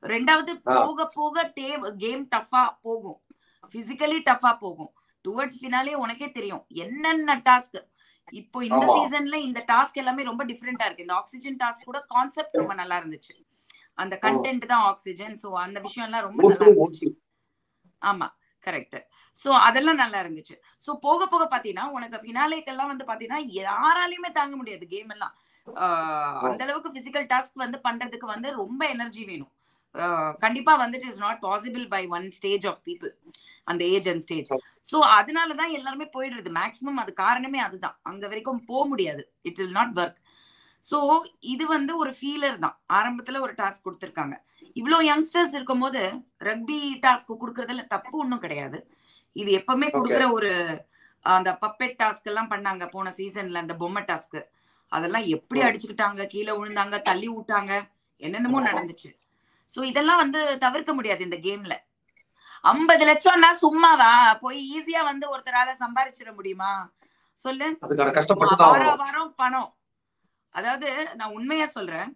ரெண்டாவது. 0.04 0.52
போக 0.72 1.08
போக 1.18 1.44
டே 1.58 1.68
கேம் 1.98 2.24
டஃபா 2.36 2.64
போகும். 2.82 3.20
பிசிக்கலி 3.74 4.20
டஃபா 4.30 4.52
போகும். 4.54 4.92
டுவர்ட்ஸ் 5.26 5.62
பின்னாலே 5.64 5.96
உனக்கே 6.04 6.30
தெரியும் 6.38 6.64
என்னென்ன 6.84 7.36
டாஸ்க். 7.50 7.80
இப்போ 8.40 8.60
இந்த. 8.68 8.86
சீசன்ல 8.96 9.40
இந்த 9.48 9.60
டாஸ்க் 9.72 10.00
எல்லாமே 10.02 10.24
ரொம்ப 10.30 10.44
டிஃப்ரெண்டா 10.52 10.86
இருக்கு. 10.88 11.06
இந்த 11.08 11.18
ஆக்சிஜன் 11.22 11.60
டாஸ்க் 11.64 11.90
கூட 11.90 12.00
கான்செப்ட் 12.14 12.60
ரொம்ப 12.62 12.76
நல்லா 12.82 12.98
இருந்துச்சு. 13.02 13.34
அந்த 14.04 14.16
கண்டென்ட் 14.26 14.66
தான் 14.72 14.86
ஆக்சிஜன். 14.92 15.36
சோ 15.44 15.50
அந்த 15.66 15.80
விஷயம் 15.86 16.08
எல்லாம் 16.08 16.26
ரொம்ப 16.28 16.42
நல்லா 16.52 16.68
இருந்துச்சு. 16.72 17.10
ஆமா 18.02 18.28
கரெக்ட் 18.68 18.98
சோ 19.38 19.50
அதெல்லாம் 19.68 20.00
நல்லா 20.02 20.20
இருந்துச்சு. 20.24 20.56
சோ 20.86 20.92
போக 21.06 21.28
போக 21.34 21.44
பாத்தீங்கன்னா 21.54 21.86
உனக்கு 21.96 22.18
ஃபினாலேக்கெல்லாம் 22.24 22.92
வந்து 22.92 23.06
பாத்தீங்கன்னா 23.10 23.42
யாராலையுமே 23.62 24.30
தாங்க 24.40 24.56
முடியாது 24.62 24.86
கேம் 24.94 25.12
எல்லாம். 25.16 25.36
அந்த 26.48 26.62
அளவுக்கு 26.66 26.90
பிசிக்கல் 26.98 27.28
டாஸ்க் 27.34 27.64
வந்து 27.64 27.78
பண்றதுக்கு 27.88 28.28
வந்து 28.34 28.50
ரொம்ப 28.62 28.82
எனர்ஜி 28.96 29.24
வேணும். 29.30 29.52
கண்டிப்பா 30.44 30.74
வந்துட்டு 30.84 31.10
is 31.12 31.22
not 31.26 31.40
possible 31.48 31.86
by 31.94 32.02
one 32.18 32.26
stage 32.38 32.66
of 32.72 32.82
people 32.88 33.12
அந்த 33.72 33.84
ஏஜ் 33.94 34.08
அண்ட் 34.12 34.24
ஸ்டேஜ் 34.26 34.50
சோ 34.90 34.98
அதனாலதான் 35.18 35.72
எல்லாருமே 35.78 36.08
போயிடுறது. 36.16 36.50
மேக்ஸிமம் 36.60 37.00
அது 37.04 37.12
காரணமே 37.26 37.60
அதுதான். 37.68 37.96
அங்க 38.10 38.24
வரைக்கும் 38.32 38.66
போக 38.72 38.82
முடியாது. 38.92 39.24
It 39.50 39.60
will 39.62 39.78
not 39.80 39.94
work 40.02 40.20
so 40.84 40.98
இது 41.54 41.66
வந்து 41.76 41.94
ஒரு 42.02 42.12
ஃபீலர் 42.18 42.58
தான். 42.66 42.76
ஆரம்பத்துல 42.98 43.40
ஒரு 43.46 43.54
டாஸ்க் 43.62 43.86
கொடுத்துருக்காங்க. 43.88 44.36
இவ்வளோ 44.80 44.98
யங்ஸ்டர்ஸ் 45.12 45.56
இருக்கும்போது 45.58 46.02
ரக்பி 46.50 46.80
டாஸ்க் 47.06 47.40
கொடுக்கறதுல 47.42 47.84
தப்பு 47.96 48.16
ஒன்றும் 48.24 48.44
கிடையாது. 48.46 48.80
இது 49.36 49.52
எப்பவுமே 49.60 49.88
கொடுக்குற 49.96 50.26
ஒரு 50.38 50.52
அந்த 51.26 51.52
பப்பெட் 51.64 51.96
டாஸ்க் 52.02 52.30
எல்லாம் 52.32 52.52
பண்ணாங்க. 52.54 52.86
போன 52.96 53.14
சீசன்ல 53.20 53.64
அந்த 53.66 53.76
பொம்மை 53.82 54.04
டாஸ்க் 54.10 54.40
அதெல்லாம் 54.92 55.28
எப்படி 55.36 55.62
அடிச்சுக்கிட்டாங்க? 55.68 56.24
கீழே 56.34 56.54
விழுந்தாங்க 56.60 56.96
தள்ளி 57.10 57.30
விட்டாங்க. 57.36 57.74
என்னென்னமோ 58.22 58.60
நடந்துச்சு. 58.68 59.10
சோ 59.70 59.80
இதெல்லாம் 59.84 60.22
வந்து 60.24 60.42
தவிர்க்க 60.58 60.94
முடியாது 60.94 61.22
இந்த 61.24 61.38
கேம்ல 61.40 61.76
ஐம்பது 62.64 63.04
லட்சம்னா 63.06 63.50
சும்மாவா? 63.62 64.12
போய் 64.42 64.60
ஈஸியா 64.76 65.02
வந்து 65.04 65.26
ஒருத்தரால 65.30 65.72
சம்பாரிச்சிட 65.82 66.30
முடியுமா? 66.36 66.72
சொல்லு. 67.46 67.68
அதுக்கான 67.86 68.14
கஷ்டப்பட்டு 68.16 68.54
தான் 68.54 68.64
வார 68.66 68.84
ஆகணும். 68.84 69.02
வாரம் 69.04 69.34
பணம். 69.36 69.70
அதாவது 70.56 70.90
நான் 71.16 71.34
உண்மையா 71.34 71.68
சொல்றேன். 71.68 72.10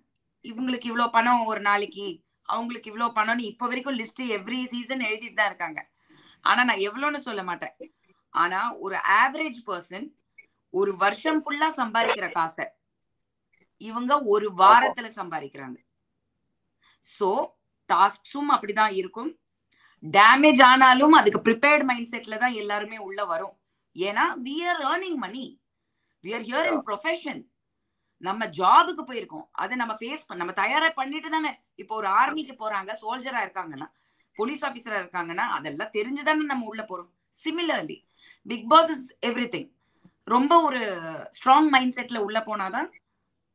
இவங்களுக்கு 0.45 0.87
இவ்ளோ 0.87 1.07
பணம் 1.09 1.41
ஒரு 1.45 1.61
நாளைக்கு. 1.61 2.07
அவங்களுக்கு 2.49 2.91
இவ்ளோ 2.91 3.07
பணம்னு 3.17 3.49
இப்ப 3.51 3.67
வரைக்கும் 3.67 3.97
லிஸ்ட் 3.97 4.21
எவ்ரி 4.37 4.61
சீசன் 4.65 5.05
எழுதிட்டு 5.07 5.39
தான் 5.39 5.51
இருக்காங்க. 5.51 5.79
ஆனா 6.45 6.61
நான் 6.63 6.85
எவ்வளவுன்னு 6.87 7.21
சொல்ல 7.27 7.43
மாட்டேன். 7.43 7.75
ஆனா 8.33 8.59
ஒரு 8.79 8.97
ஆவரேஜ் 9.19 9.59
பர்சன் 9.67 10.07
ஒரு 10.73 10.91
வருஷம் 10.97 11.39
ஃபுல்லா 11.43 11.69
சம்பாதிக்கிற 11.77 12.27
காசை 12.31 12.65
இவங்க 13.81 14.13
ஒரு 14.33 14.47
வாரத்துல 14.59 15.07
சம்பாதிக்கிறாங்க. 15.17 15.77
சோ 17.05 17.29
டாஸ்க்ஸும் 17.89 18.51
அப்படிதான் 18.55 18.93
இருக்கும். 19.01 19.31
டேமேஜ் 20.03 20.61
ஆனாலும் 20.63 21.11
அதுக்கு 21.11 21.39
ப்ரிப்பேர்ட் 21.47 21.83
மைண்ட் 21.83 22.11
செட்ல 22.11 22.37
தான் 22.37 22.53
எல்லாருமே 22.53 22.97
உள்ள 22.97 23.25
வரும். 23.25 23.55
ஏன்னா 23.95 24.25
we 24.45 24.55
are 24.71 24.81
earning 24.91 25.15
money 25.15 25.61
we 26.23 26.33
are 26.33 26.45
here 26.49 26.69
in 26.73 26.83
profession 26.89 27.41
நம்ம 28.17 28.45
ஜாபுக்கு 28.45 29.03
போயிருக்கோம். 29.09 29.47
அதை 29.51 29.77
நம்ம 29.77 29.93
ஃபேஸ் 29.99 30.25
பண்ண 30.27 30.39
நம்ம 30.43 30.53
தயாரா 30.61 30.89
பண்ணிட்டு 30.99 31.29
தானே. 31.29 31.51
இப்போ 31.75 31.95
ஒரு 31.95 32.07
ஆர்மிக்கு 32.21 32.55
போறாங்க 32.63 32.91
சோல்ஜரா 33.01 33.41
இருக்காங்கன்னா 33.45 33.87
போலீஸ் 34.37 34.63
ஆபீசரா 34.63 34.97
இருக்காங்கன்னா 35.03 35.45
அதெல்லாம் 35.57 35.93
தெரிஞ்சுதானே 35.97 36.45
நம்ம 36.51 36.65
உள்ள 36.65 36.83
போறோம். 36.83 37.11
Similarly 37.43 37.97
Bigg 38.45 38.67
Boss 38.69 38.91
is 38.95 39.07
every 39.29 39.71
ரொம்ப 40.23 40.61
ஒரு 40.61 40.79
ஸ்ட்ராங் 41.37 41.69
மைண்ட் 41.69 41.95
செட்ல 41.97 42.17
உள்ள 42.17 42.39
போனாதான் 42.39 42.89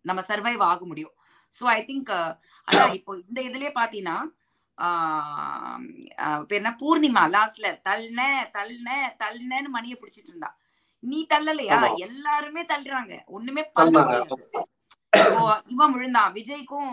நம்ம 0.01 0.21
சர்வைவ் 0.29 0.63
ஆக 0.63 0.85
முடியும். 0.85 1.15
ஸோ 1.57 1.65
ஐ 1.75 1.81
திங்க் 1.89 2.11
அதான் 2.69 2.95
இப்போ 2.99 3.13
இந்த 3.25 3.41
இதுலயே 3.49 3.73
பாத்தீங்கன்னா 3.81 4.17
என்ன? 6.57 6.71
பூர்ணிமா 6.81 7.23
லாஸ்ட்ல 7.35 7.69
தள்ளின 7.89 8.21
தள்ளின 8.57 8.89
தள்ளினேன்னு 9.23 9.75
மணியை 9.77 9.97
பிடிச்சிட்டு 9.99 10.31
இருந்தா. 10.33 10.51
நீ 11.03 11.19
தள்ளலையா. 11.31 11.79
எல்லாருமே 12.07 12.63
தள்ளுறாங்க. 12.73 13.15
ஒண்ணுமே 13.37 13.63
பண்ண. 13.77 13.95
முடியாது. 13.99 14.37
இப்போ 15.13 15.43
இவன் 15.67 15.95
விழுந்தான் 15.95 16.35
விஜய்க்கும் 16.39 16.93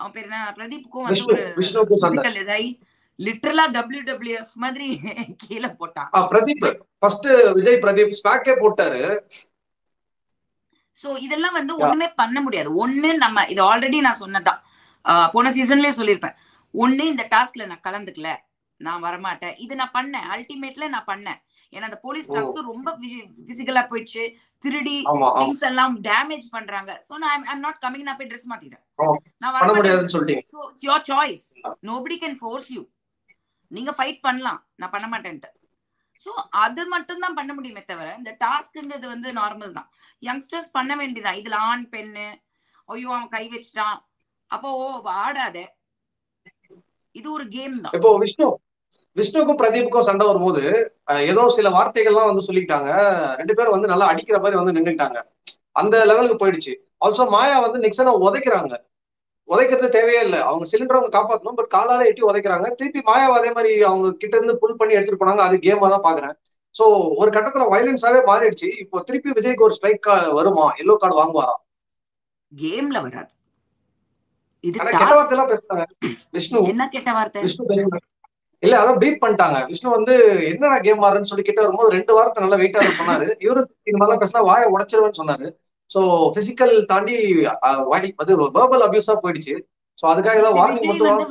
அவன் 0.00 0.14
பேர் 0.16 0.28
என்ன? 0.28 0.40
பிரதீப்புக்கும் 0.58 1.06
வந்து 1.08 1.24
ஒரு 1.30 1.44
பிசிக்கல் 1.92 2.38
இதாகி 2.42 2.70
லிட்டரலா 3.18 3.64
டபிள்யூ 3.76 4.02
டபிள்யூஎஃப் 4.08 4.52
மாதிரி 4.64 4.88
கீழே 5.44 5.70
போட்டான். 5.80 6.10
பிரதீப். 6.32 6.66
ஃபர்ஸ்ட் 7.00 7.26
விஜய் 7.56 7.82
பிரதீப் 7.84 8.18
ஸ்பேக்கே 8.20 8.54
போட்டாரு. 8.60 9.00
சோ 11.02 11.08
இதெல்லாம் 11.26 11.56
வந்து 11.58 11.72
ஒண்ணுமே 11.76 12.08
பண்ண 12.20 12.38
முடியாது. 12.40 12.70
ஒண்ணு 12.84 13.10
நம்ம 13.16 13.46
இது 13.46 13.62
ஆல்ரெடி 13.70 13.98
நான் 14.00 14.20
சொன்னதுதான். 14.22 14.60
ஆஹ் 15.04 15.28
போன 15.30 15.50
சீசன்லயே 15.50 15.92
சொல்லியிருப்பேன். 16.00 16.36
ஒண்ணு 16.74 17.04
இந்த 17.12 17.24
டாஸ்க்ல 17.34 17.66
நான் 17.66 17.86
கலந்துக்கல. 17.88 18.30
நான் 18.80 19.04
வரமாட்டேன். 19.04 19.54
இது 19.58 19.74
நான் 19.76 19.94
பண்ணேன். 19.94 20.26
அல்டிமேட்ல 20.32 20.88
நான் 20.88 21.06
பண்ணேன். 21.06 21.38
ஏன்னா 21.72 21.86
அந்த 21.88 21.98
போலீஸ். 22.04 22.28
டாஸ்க் 22.34 22.68
ரொம்ப 22.68 22.88
பிசிக்கலா 23.48 23.82
போயிடுச்சு. 23.90 24.24
திருடி 24.64 24.94
திங்ஸ் 25.38 25.64
எல்லாம் 25.70 25.94
டேமேஜ் 26.08 26.46
பண்றாங்க. 26.50 26.92
சோ 27.08 27.16
நான் 27.22 27.46
ஐம் 27.52 27.64
நாட் 27.66 27.80
கமிங் 27.84 28.06
நான் 28.08 28.18
போய் 28.20 28.30
ட்ரெஸ் 28.30 28.48
மாட்டிட்டேன் 28.52 28.82
ஆமா. 28.98 29.16
நான் 29.42 29.52
வரமாட்டேன். 29.54 29.78
முடியாதுன்னு 29.80 30.14
சொல்லிட்டீங்க. 30.14 30.44
So 30.54 30.58
it's 30.74 31.10
choice 31.12 31.46
nobody 31.90 32.18
can 32.24 32.38
force 32.40 32.70
you 32.76 32.82
நீங்க 33.70 33.90
ஃபைட் 33.98 34.20
பண்ணலாம். 34.20 34.60
நான் 34.76 34.94
பண்ண 34.94 35.06
மாட்டேன்ட்டு. 35.14 35.50
ஸோ 36.24 36.30
அது 36.64 36.82
மட்டும் 36.92 37.22
தான் 37.24 37.36
பண்ண 37.38 37.50
முடியுமே 37.56 37.82
தவிர 37.90 38.08
இந்த 38.20 38.30
டாஸ்க்குங்கிறது 38.44 39.06
வந்து 39.14 39.28
நார்மல் 39.40 39.76
தான். 39.78 39.88
யங்ஸ்டர்ஸ் 40.28 40.70
பண்ண 40.76 40.92
வேண்டியதான் 41.00 41.38
இதுல 41.40 41.58
ஆண் 41.70 41.84
பெண்ணு 41.94 42.28
ஐயோ 42.92 43.10
அவன் 43.16 43.34
கை 43.36 43.44
வச்சுட்டான். 43.54 43.98
அப்போ 44.50 44.68
ஓ 44.84 44.86
ஆடாத. 45.24 45.58
இது 47.18 47.28
ஒரு 47.36 47.44
கேம் 47.56 47.76
தான். 47.84 47.94
இப்போ 47.98 48.10
விஷ்ணு 48.24 48.48
விஷ்ணுக்கும் 49.16 49.60
பிரதீப்புக்கும் 49.60 50.08
சண்டை 50.08 50.24
வரும்போது 50.28 50.62
ஏதோ 51.30 51.42
சில 51.54 51.68
வார்த்தைகள்லாம் 51.76 52.28
வந்து 52.30 52.46
சொல்லிட்டாங்க 52.48 52.90
ரெண்டு 53.40 53.54
பேரும் 53.58 53.74
வந்து 53.76 53.90
நல்லா 53.92 54.10
அடிக்கிற 54.12 54.36
மாதிரி 54.42 54.58
வந்து 54.60 54.74
நின்னுட்டாங்க 54.76 55.18
அந்த 55.80 55.94
லெவலுக்கு 56.10 56.40
போயிடுச்சு. 56.42 56.72
ஆல்சோ 57.04 57.24
மாயா 57.34 57.56
வந்து 57.64 57.78
நிக்சனை 57.84 58.12
உதைக்கிறாங்க. 58.26 58.74
உதைக்கிறது 59.52 59.88
தேவையே 59.96 60.20
இல்லை. 60.26 60.40
அவங்க 60.48 60.64
சிலிண்டர் 60.72 60.98
அவங்க 60.98 61.12
காப்பாற்றணும் 61.16 61.58
பட் 61.60 61.72
காலால 61.76 62.06
எட்டி 62.10 62.22
உதைக்கிறாங்க. 62.30 62.68
திருப்பி 62.80 63.00
மாயாவை 63.08 63.36
அதே 63.40 63.50
மாதிரி 63.56 63.72
அவங்க 63.90 64.08
கிட்ட 64.22 64.34
இருந்து 64.38 64.60
புல் 64.62 64.78
பண்ணி 64.80 64.96
எடுத்துட்டு 64.96 65.22
போனாங்க. 65.22 65.44
அது 65.48 65.56
கேமா 65.66 65.88
தான் 65.94 66.06
பாக்குறேன். 66.08 66.34
சோ 66.78 66.84
ஒரு 67.20 67.30
கட்டத்துல 67.36 67.66
வயலன்ஸாவே 67.72 68.20
மாறிடுச்சு. 68.30 68.68
இப்போ 68.82 69.02
திருப்பி 69.08 69.30
விஜய்க்கு 69.38 69.66
ஒரு 69.68 69.76
ஸ்ட்ரைக் 69.78 70.08
வருமா? 70.38 70.66
எல்லோ 70.82 70.96
கார்டு 71.02 71.20
வாங்குவாரா? 71.20 71.56
கேம்ல 72.52 72.98
வராது. 73.06 73.32
இது 74.64 74.76
கெட்ட. 74.78 75.14
வார்த்தை 75.16 75.34
எல்லாம் 75.36 75.50
பேசுறாங்க. 75.50 75.84
விஷ்ணு. 76.36 76.60
என்ன 76.72 76.86
கெட்ட 76.94 77.10
வார்த்தை? 77.16 77.42
விஷ்ணு? 77.46 77.98
இல்ல 78.62 78.74
அதான் 78.82 79.00
பீட் 79.02 79.20
பண்ணிட்டாங்க. 79.22 79.58
விஷ்ணு 79.70 79.88
வந்து 79.96 80.14
என்னடா 80.50 80.76
கேம் 80.86 81.04
ஆடுறேன்னு 81.06 81.30
சொல்லி 81.30 81.44
கிட்ட 81.48 81.60
வரும்போது 81.64 81.94
ரெண்டு 81.96 82.12
வாரத்தை 82.16 82.42
நல்லா 82.44 82.58
வெயிட்டா 82.62 82.86
சொன்னாரு. 83.00 83.26
இவரு 83.44 83.60
இந்த 83.88 83.98
மாதிரிலாம் 83.98 84.22
பேசினா 84.22 84.42
வாயை 84.48 84.68
உடைச்சிருவேன்னு 84.74 85.20
சொன்னாரு. 85.20 85.48
சோ 85.90 86.00
பிசிக்கல் 86.36 86.74
தாண்டி 86.86 87.16
அது 88.18 88.32
வேர்பல் 88.56 88.84
அபியூஸா 88.86 89.16
போயிடுச்சு. 89.22 89.54
சோ 89.98 90.04
அதுக்காக 90.10 90.42
தான் 90.42 90.58
வார்னிங் 90.58 90.90
மட்டும் 90.90 91.10
வந்து 91.12 91.30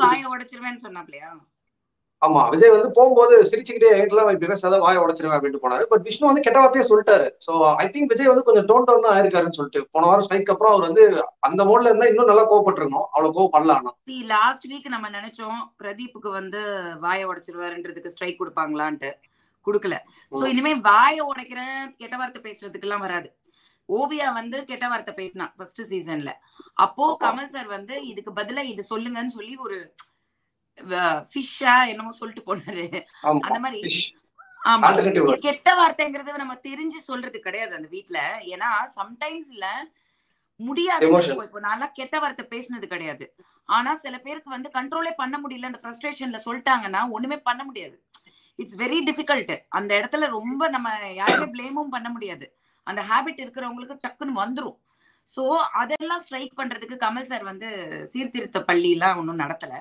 ஆமா 2.22 2.44
விஜய் 2.52 2.72
வந்து 2.74 2.90
போகும்போது 2.96 3.34
சிரிச்சுக்கிட்டே 3.50 3.90
இப்படி 3.98 4.48
பேசாத 4.52 4.78
வாயை 4.84 5.00
உடைச்சிருவேன் 5.02 5.36
அப்படின்ட்டு 5.36 5.64
போனாரு. 5.64 5.84
பட் 5.92 6.06
விஷ்ணு 6.08 6.30
வந்து 6.30 6.44
கெட்ட 6.46 6.58
வார்த்தையே 6.60 6.86
சொல்லிட்டாரு. 6.88 7.28
சோ 7.46 7.52
ஐ 7.82 7.86
திங்க் 7.88 8.12
விஜய் 8.12 8.32
வந்து 8.32 8.46
கொஞ்சம் 8.48 8.68
டோன் 8.70 8.88
டவுன் 8.88 9.06
தான் 9.06 9.16
ஆயிருக்காருன்னு 9.16 9.58
சொல்லிட்டு 9.58 9.82
போன 9.94 10.08
வாரம் 10.08 10.26
ஸ்ட்ரைக் 10.26 10.52
அப்புறம் 10.54 10.74
அவர் 10.74 10.88
வந்து 10.88 11.04
அந்த 11.48 11.62
மோட்ல 11.64 11.92
இருந்தா 11.92 12.10
இன்னும் 12.12 12.32
நல்லா 12.32 12.46
கோவப்பட்டிருக்கணும் 12.50 13.08
அவ்வளவு 13.08 13.36
கோவப்படல 13.38 13.76
ஆனா 13.76 13.94
சி 14.08 14.18
லாஸ்ட் 14.34 14.68
வீக் 14.68 14.88
நம்ம 14.88 15.10
நினைச்சோம் 15.10 15.60
பிரதீப்புக்கு 15.82 16.32
வந்து 16.32 16.62
வாயை 17.00 17.26
உடைச்சிருவாருன்றதுக்கு 17.30 18.14
ஸ்ட்ரைக் 18.16 18.42
கொடுப்பாங்களான்ட்டு. 18.42 19.12
கொடுக்கல. 19.68 19.96
சோ. 20.32 20.44
இனிமே 20.48 20.74
வாயை 20.86 21.24
உடைக்கிறேன் 21.32 21.80
கெட்ட 22.00 22.16
வார்த்தை 22.18 22.42
பேசுறதுக்கு 22.42 22.88
எல்லாம் 22.90 23.06
வராது. 23.06 23.30
ஓவியா 23.90 24.34
வந்து 24.34 24.66
கெட்ட 24.66 24.88
வார்த்தை 24.88 25.14
பேசினா 25.14 25.54
ஃபர்ஸ்ட் 25.58 25.82
சீசன்ல 25.82 26.32
அப்போ 26.74 27.18
கமல் 27.24 27.46
சார் 27.46 27.68
வந்து 27.68 28.06
இதுக்கு 28.06 28.32
பதிலா 28.34 28.64
இது 28.64 28.86
சொல்லுங்கன்னு 28.90 29.28
சொல்லி 29.28 29.58
ஒரு 29.58 29.78
ஃபிஷ்ஷா 31.30 31.88
என்னமோ 31.88 32.12
சொல்லிட்டு 32.12 32.56
போனாரு. 32.56 33.06
அந்த 33.24 33.60
மாதிரி. 33.60 33.92
ஆமா. 34.62 34.88
கெட்ட 35.42 35.76
வார்த்தைங்கிறது 35.76 36.38
நம்ம 36.38 36.56
தெரிஞ்சு 36.56 37.00
சொல்றது 37.00 37.40
கிடையாது 37.40 37.76
அந்த 37.76 37.88
வீட்ல. 37.88 38.42
ஏன்னா 38.46 38.70
சம்டைம்ஸ்ல 38.96 39.66
முடியாது. 40.60 41.06
இப்போ 41.46 41.60
நான்லாம் 41.60 41.92
கெட்ட 41.92 42.20
வார்த்தை 42.20 42.46
பேசினது 42.50 42.88
கிடையாது. 42.88 43.36
ஆனா 43.66 43.96
சில 43.96 44.20
பேருக்கு 44.20 44.50
வந்து 44.50 44.70
கண்ட்ரோலே 44.74 45.12
பண்ண 45.18 45.40
முடியல. 45.40 45.66
அந்த 45.66 45.80
ஃப்ரஸ்ட்ரேஷன்ல 45.84 46.40
சொல்லிட்டாங்கன்னா 46.46 47.10
ஒண்ணுமே 47.10 47.38
பண்ண 47.40 47.64
முடியாது. 47.64 48.04
இட்ஸ் 48.60 48.76
வெரி 48.76 49.00
டிஃபிகல்ட் 49.10 49.64
அந்த 49.70 50.00
இடத்துல 50.00 50.28
ரொம்ப 50.28 50.70
நம்ம 50.70 51.14
யாருமே 51.14 51.46
பிளேமும் 51.46 51.94
பண்ண 51.98 52.10
முடியாது. 52.10 52.57
அந்த 52.90 53.02
ஹாபிட் 53.12 53.42
இருக்கிறவங்களுக்கு 53.44 54.04
டக்குன்னு 54.06 54.42
வந்துரும். 54.44 54.78
சோ 55.30 55.44
அதெல்லாம் 55.82 56.22
ஸ்ட்ரைக் 56.26 56.58
பண்றதுக்கு 56.60 56.98
கமல் 57.06 57.30
சார் 57.32 57.46
வந்து 57.52 57.70
சீர்திருத்த 58.12 58.60
பள்ளி 58.70 58.92
எல்லாம் 58.98 59.18
ஒன்றும் 59.22 59.42
நடத்தல. 59.44 59.74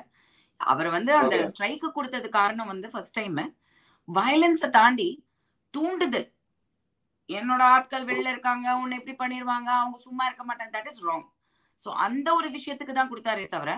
அவர் 0.60 0.88
வந்து 0.96 1.12
அந்த. 1.20 1.36
ஸ்ட்ரைக்கு 1.52 1.88
கொடுத்தது 1.98 2.28
காரணம் 2.38 2.72
வந்து 2.72 2.88
ஃபர்ஸ்ட் 2.92 3.18
டைம் 3.18 3.38
வயலன்ஸை 4.08 4.70
தாண்டி 4.78 5.08
தூண்டுதல். 5.74 6.28
என்னோட 7.30 7.62
ஆட்கள் 7.74 8.08
வெளில 8.10 8.32
இருக்காங்க 8.34 8.66
உன்னை 8.80 8.96
இப்படி 8.98 9.14
பண்ணிடுவாங்க 9.22 9.70
அவங்க 9.80 9.98
சும்மா 10.06 10.24
இருக்க 10.28 10.44
மாட்டாங்க. 10.48 10.72
தட் 10.76 10.90
இஸ் 10.92 11.04
ராங் 11.08 11.26
சோ 11.80 11.88
அந்த 12.06 12.28
ஒரு 12.38 12.48
விஷயத்துக்கு 12.56 12.94
தான் 12.98 13.12
கொடுத்தாரே 13.12 13.46
தவிர 13.54 13.72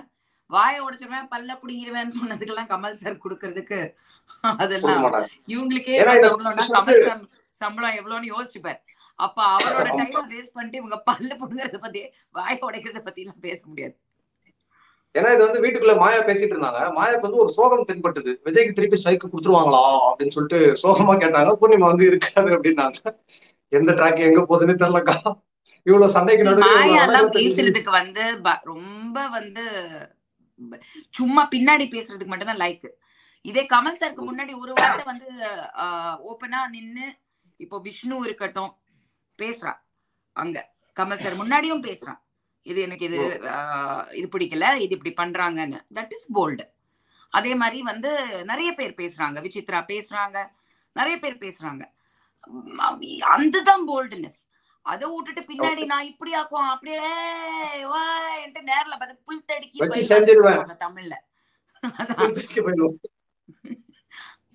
வாயை 0.51 0.79
உடைச்சிருவேன் 0.85 1.31
பல்ல 1.33 1.55
புடிங்கிருவேன்னு 1.63 2.17
சொன்னதுக்கெல்லாம் 2.19 2.69
கமல் 2.73 3.01
சார் 3.01 3.23
கொடுக்கறதுக்கு 3.25 3.79
கொடுக்க 3.81 4.61
அதெல்லாம் 4.63 5.07
இவங்களுக்கே 5.53 5.97
சம்பளம்னா 6.27 6.67
கமல் 6.77 7.03
சார் 7.09 7.25
சம்பளம் 7.63 7.97
எவ்வளவுன்னு 8.01 8.33
யோசிச்சுப்பார். 8.35 8.81
அப்ப 9.27 9.39
அவரோட 9.55 9.89
டைம் 10.01 10.33
வேஸ்ட் 10.35 10.55
பண்ணிட்டு 10.57 10.81
இவங்க 10.81 10.97
பல்லு 11.09 11.35
புடுங்கறத 11.41 11.79
பத்தி 11.87 12.03
வாயை 12.39 12.59
உடைக்கிறத 12.69 13.01
பத்தி 13.07 13.23
எல்லாம் 13.25 13.45
பேச 13.47 13.61
முடியாது. 13.71 13.97
ஏன்னா 15.15 15.29
இது 15.35 15.43
வந்து 15.47 15.63
வீட்டுக்குள்ள 15.63 15.95
மாயா 16.03 16.21
பேசிட்டு 16.29 16.55
இருந்தாங்க. 16.55 16.81
மாயாக்கு 16.97 17.27
வந்து 17.27 17.43
ஒரு 17.45 17.53
சோகம் 17.57 17.89
தென்பட்டது. 17.91 18.33
விஜய்க்கு 18.47 18.77
திருப்பி 18.79 18.99
ஸ்ட்ரைக் 19.01 19.23
கொடுத்துருவாங்களா 19.23 19.83
அப்படின்னு 20.09 20.35
சொல்லிட்டு 20.37 20.61
சோகமா 20.83 21.15
கேட்டாங்க. 21.23 21.53
பூர்ணிமா 21.61 21.91
வந்து 21.93 22.09
இருக்காது 22.11 22.51
அப்படின்னாங்க. 22.57 22.99
எந்த 23.73 23.91
ட்ராக் 23.99 24.27
எங்க 24.29 24.43
போகுதுன்னு 24.51 24.81
தெரியலக்கா. 24.83 25.17
இவ்வளவு 25.87 26.15
சண்டைக்கு 26.17 26.47
நடுவுல. 26.47 27.19
பேசுறதுக்கு 27.39 27.93
வந்து 28.01 28.25
ரொம்ப 28.73 29.17
வந்து 29.37 29.65
சும்மா 31.19 31.43
பின்னாடி 31.55 31.85
பேசுறதுக்கு 31.95 32.33
மட்டும் 32.33 32.51
தான் 32.53 32.63
லைக் 32.65 32.87
இதே 33.45 33.63
கமல் 33.73 33.99
சாருக்கு 34.01 34.29
முன்னாடி 34.29 34.53
ஒரு 34.63 34.73
வார்த்தை 34.79 35.05
வந்து 35.13 35.29
ஓப்பனா 36.31 36.61
நின்னு 36.77 37.07
இப்போ 37.65 37.77
விஷ்ணு 37.87 38.17
இருக்கட்டும் 38.27 38.73
பேசுறான் 39.43 39.79
அங்க 40.43 40.59
கமல் 40.97 41.23
சார் 41.25 41.41
முன்னாடியும் 41.43 41.87
பேசுறான் 41.89 42.21
இது 42.67 42.79
எனக்கு 42.87 43.05
இது 43.09 43.19
இது 44.19 44.27
பிடிக்கல 44.35 44.67
இது 44.85 44.93
இப்படி 44.97 45.13
பண்றாங்கன்னு. 45.21 45.79
தட் 45.97 46.13
இஸ் 46.17 46.29
போல்டு 46.37 46.65
அதே 47.33 47.53
மாதிரி 47.61 47.79
வந்து 47.91 48.11
நிறைய 48.51 48.71
பேர் 48.79 49.01
பேசுறாங்க. 49.01 49.39
விசித்ரா 49.47 49.81
பேசுறாங்க. 49.93 50.39
நிறைய 50.99 51.17
பேர் 51.25 51.43
பேசுறாங்க. 51.45 51.83
அதுதான் 53.35 53.85
போல்டுனஸ் 53.91 54.41
அதை 54.87 55.07
விட்டுட்டு 55.13 55.43
பின்னாடி 55.49 55.83
நான் 55.93 56.09
இப்படி 56.11 56.31
ஆக்குவோம் 56.41 56.71
அப்படியே 56.75 57.09
வான்ட்டு 57.95 58.61
நேர்ல 58.71 58.95
பார்த்து 59.01 59.25
புல் 59.27 59.49
தடுக்கி 59.51 59.79
தமிழ்ல. 60.85 61.15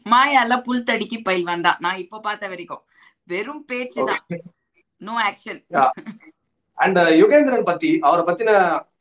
மாயால 0.05 0.53
புல் 0.67 0.87
தடுக்கி 0.87 1.17
பயில் 1.27 1.49
வந்தா. 1.51 1.71
நான் 1.85 2.01
இப்ப 2.03 2.21
பார்த்த 2.27 2.47
வரைக்கும். 2.53 2.83
வெறும் 3.31 3.63
பேச்சுதான். 3.71 4.23
நோ 5.07 5.15
ஆக்ஷன் 5.29 5.61
அண்ட் 6.77 6.99
யுகேந்திரன் 7.21 7.69
பத்தி 7.71 7.89
அவரை 8.07 8.23
பத்தின 8.29 8.51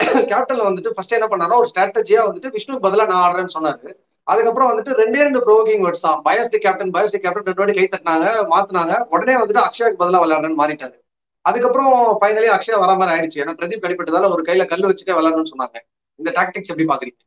கேப்டன்ல 0.30 0.64
வந்துட்டு 0.68 0.90
ஃபர்ஸ்ட் 0.94 1.14
என்ன 1.16 1.26
பண்ணாரோ 1.32 1.58
ஒரு 1.60 1.68
ஸ்ட்ராட்டஜியா 1.70 2.22
வந்துட்டு 2.26 2.54
விஷ்ணுக்கு 2.56 2.84
பதிலா 2.86 3.04
நான் 3.10 3.22
ஆடுறேன்னு 3.26 3.54
சொன்னாரு. 3.56 3.90
அதுக்கப்புறம் 4.26 4.70
வந்துட்டு 4.70 4.92
ரெண்டே 5.00 5.20
ரெண்டு 5.26 5.40
ப்ரோகிங் 5.46 5.84
வேர்ட்ஸ் 5.84 6.04
தான். 6.06 6.18
பயோஸ்டி 6.26 6.58
கேப்டன் 6.64 6.92
பயோஸ்டி 6.96 7.20
கேப்டன் 7.24 7.48
ரெண்டு 7.48 7.62
வாட்டி 7.62 7.76
கை 7.78 7.86
தட்டினாங்க 7.86 8.26
மாத்துனாங்க. 8.52 8.94
உடனே 9.14 9.36
வந்துட்டு 9.40 9.64
அக்ஷயாக்கு 9.66 10.00
பதிலா 10.02 10.20
விளையாடுறேன்னு 10.24 10.60
மாறிட்டாரு. 10.62 10.96
அதுக்கப்புறம் 11.44 11.90
ஃபைனலி 12.20 12.48
அக்ஷயா 12.56 12.78
வர 12.84 12.92
மாதிரி 13.00 13.14
ஆயிடுச்சு. 13.14 13.40
ஏன்னா 13.42 13.54
பிரதீப் 13.60 13.86
அடிப்பட்டதால 13.86 14.30
ஒரு 14.34 14.42
கையில 14.48 14.66
கல் 14.72 14.88
வச்சுட்டே 14.90 15.16
விளையாடணும்னு 15.18 15.52
சொன்னாங்க. 15.54 15.78
இந்த 16.18 16.30
டாக்டிக்ஸ் 16.38 16.72
எப்படி 16.72 16.88
பாக்குறீங்க? 16.92 17.20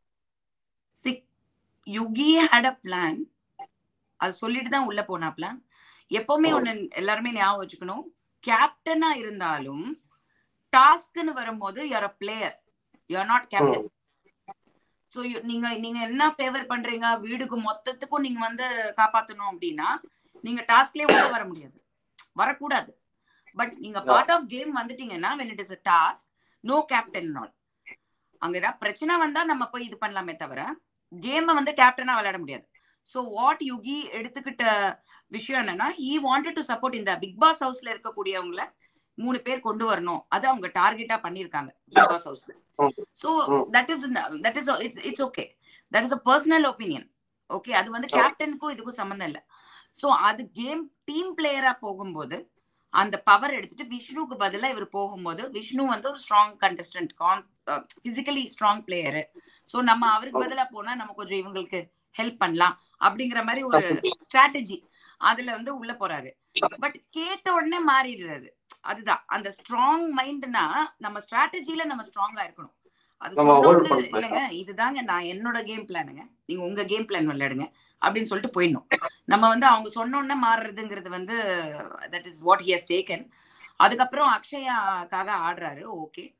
யுகி 1.88 2.29
ஹேட் 2.51 2.69
அ 2.69 2.73
பிளான் 2.83 3.17
அது 4.19 4.33
சொல்லிட்டு 4.43 4.69
தான் 4.69 4.88
உள்ள 4.89 5.01
போனா 5.09 5.27
பிளான் 5.38 5.59
எப்பவுமே 6.11 6.49
ஒண்ணு 6.57 6.71
எல்லாருமே 7.01 7.31
ஞாபகம் 7.38 7.61
வச்சுக்கணும். 7.61 8.03
கேப்டனா 8.45 9.10
இருந்தாலும் 9.21 9.86
டாஸ்க்னு 10.73 11.34
வரும்போது 11.34 11.79
you are 11.91 12.08
a 12.10 12.13
player 12.21 12.55
you are 13.10 13.29
not 13.31 13.47
captain 13.53 13.86
so 15.12 15.19
நீங்க 15.49 15.67
நீங்க 15.84 15.99
என்ன 16.08 16.23
ஃபேவர் 16.36 16.69
பண்றீங்க? 16.71 17.08
வீடுக்கு 17.25 17.58
மொத்தத்துக்கும் 17.67 18.25
நீங்க 18.25 18.39
வந்து 18.47 18.65
காப்பாத்தணும் 18.99 19.51
அப்படின்னா 19.51 19.89
நீங்க 20.43 20.62
டாஸ்க்லயே 20.71 21.08
உள்ள 21.12 21.25
வர 21.27 21.43
முடியாது. 21.45 21.77
வரக்கூடாது. 22.36 22.91
பட் 23.58 23.73
நீங்க 23.84 23.99
பார்ட் 24.10 24.31
ஆஃப் 24.36 24.47
கேம் 24.53 24.71
வந்துட்டீங்கன்னா 24.79 25.31
when 25.39 25.49
it 25.53 25.60
is 25.63 25.71
a 25.71 25.81
task 25.89 26.27
no 26.63 26.77
captain 26.91 27.31
not 27.31 27.53
அங்க 28.41 28.55
ஏதாவது 28.62 28.81
பிரச்சனை 28.81 29.13
வந்தா 29.23 29.41
நம்ம 29.51 29.63
போய் 29.73 29.88
இது 29.88 29.97
பண்ணலாமே 30.01 30.34
தவிர 30.36 30.62
கேமை 31.12 31.53
வந்து 31.60 31.71
கேப்டனா 31.79 32.15
விளையாட 32.17 32.38
முடியாது. 32.43 32.65
ஸோ 33.08 33.19
வாட் 33.36 33.63
யுகி 33.69 33.97
எடுத்துக்கிட்ட 34.19 34.63
விஷயம் 35.31 35.61
என்னன்னா 35.61 35.88
ஹீ 35.99 36.09
வாண்டட் 36.27 36.57
டு 36.59 36.63
சப்போர்ட் 36.71 36.99
இந்த 36.99 37.11
பிக் 37.23 37.39
பாஸ் 37.43 37.63
ஹவுஸ்ல 37.65 37.93
இருக்கக்கூடியவங்கள 37.93 38.63
மூணு 39.17 39.38
பேர் 39.43 39.65
கொண்டு 39.67 39.83
வரணும். 39.89 40.21
அது 40.35 40.45
அவங்க 40.51 40.67
டார்கெட்டா 40.77 41.17
பண்ணிருக்காங்க 41.25 41.69
பிக் 41.89 42.09
பாஸ் 42.11 42.25
ஹவுஸ்ல 42.29 42.53
so 43.21 43.29
that 43.75 43.91
is 43.93 44.05
that 44.45 44.57
is 44.61 44.71
it's 44.85 45.03
it's 45.09 45.23
okay 45.27 45.45
that 45.91 46.07
is 46.07 46.15
a 46.17 46.21
personal 46.29 46.67
opinion 46.71 47.07
okay 47.49 47.71
அது 47.79 47.89
வந்து 47.95 48.09
கேப்டனுக்கும் 48.17 48.73
இதுக்கும் 48.73 48.99
சம்மந்தம் 49.01 49.29
இல்லை. 49.29 49.41
ஸோ 49.95 50.07
அது 50.29 50.41
கேம் 50.59 50.81
டீம் 51.09 51.31
பிளேயரா 51.38 51.71
போகும்போது 51.85 52.38
அந்த 52.93 53.15
பவர் 53.29 53.55
எடுத்துட்டு 53.57 53.85
விஷ்ணுக்கு 53.93 54.35
பதிலா 54.43 54.67
இவர் 54.73 54.88
போகும்போது 54.97 55.43
விஷ்ணு 55.55 55.83
வந்து 55.93 56.07
ஒரு 56.11 56.19
strong 56.23 56.53
contestant 56.63 57.13
can 57.21 57.41
physically 58.05 58.43
strong 58.53 58.83
player 58.88 59.23
so 59.67 59.77
நம்ம 59.89 60.09
அவருக்கு 60.15 60.43
பதிலா 60.43 60.65
போனா 60.75 60.91
நம்ம 61.01 61.13
கொஞ்சம் 61.19 61.39
இவங்களுக்கு 61.41 61.79
ஹெல்ப் 62.15 62.41
பண்ணலாம். 62.43 62.75
அப்படிங்கிற 63.05 63.39
மாதிரி 63.47 63.61
ஒரு 63.69 63.88
ஸ்ட்ராட்டஜி 64.27 64.77
அதுல 65.17 65.51
வந்து 65.51 65.78
உள்ள 65.78 65.93
போறாரு. 65.93 66.32
பட் 66.80 66.99
கேட்ட 67.10 67.54
உடனே 67.54 67.80
மாறிடுறாரு. 67.88 68.49
அதுதான். 68.82 69.23
அந்த 69.28 69.54
ஸ்ட்ராங் 69.56 70.08
மைண்ட்னா 70.17 70.73
நம்ம 70.97 71.19
ஸ்ட்ராட்டஜில 71.19 71.86
நம்ம 71.86 72.04
ஸ்ட்ராங்கா 72.04 72.39
இருக்கணும். 72.39 72.75
அது. 73.17 73.43
இல்லைங்க 74.01 74.41
இதுதாங்க 74.62 75.01
நான் 75.01 75.23
என்னோட 75.23 75.63
கேம் 75.63 75.88
பிளானுங்க 75.88 76.28
நீங்க 76.45 76.63
உங்க 76.63 76.86
கேம் 76.86 77.06
பிளான் 77.06 77.30
விளையாடுங்க. 77.32 77.71
அப்படின்னு 78.01 78.23
சொல்லிட்டு 78.23 78.62
போயிடணும். 78.62 78.88
நம்ம 79.25 79.47
வந்து 79.47 79.65
அவங்க 79.65 79.89
சொன்ன 79.89 80.17
உடனே 80.17 80.47
மாறுறதுங்கிறது 80.47 81.10
வந்து 81.10 81.36
that 81.99 82.25
is 82.25 82.41
what 82.41 82.60
he 82.60 82.63
has 82.63 82.91
taken 82.91 83.30
அதுக்கப்புறம் 83.75 84.34
அக்ஷயாக்காக 84.34 85.32
ஆடுறாரு. 85.47 85.84
ஓகே 86.04 86.36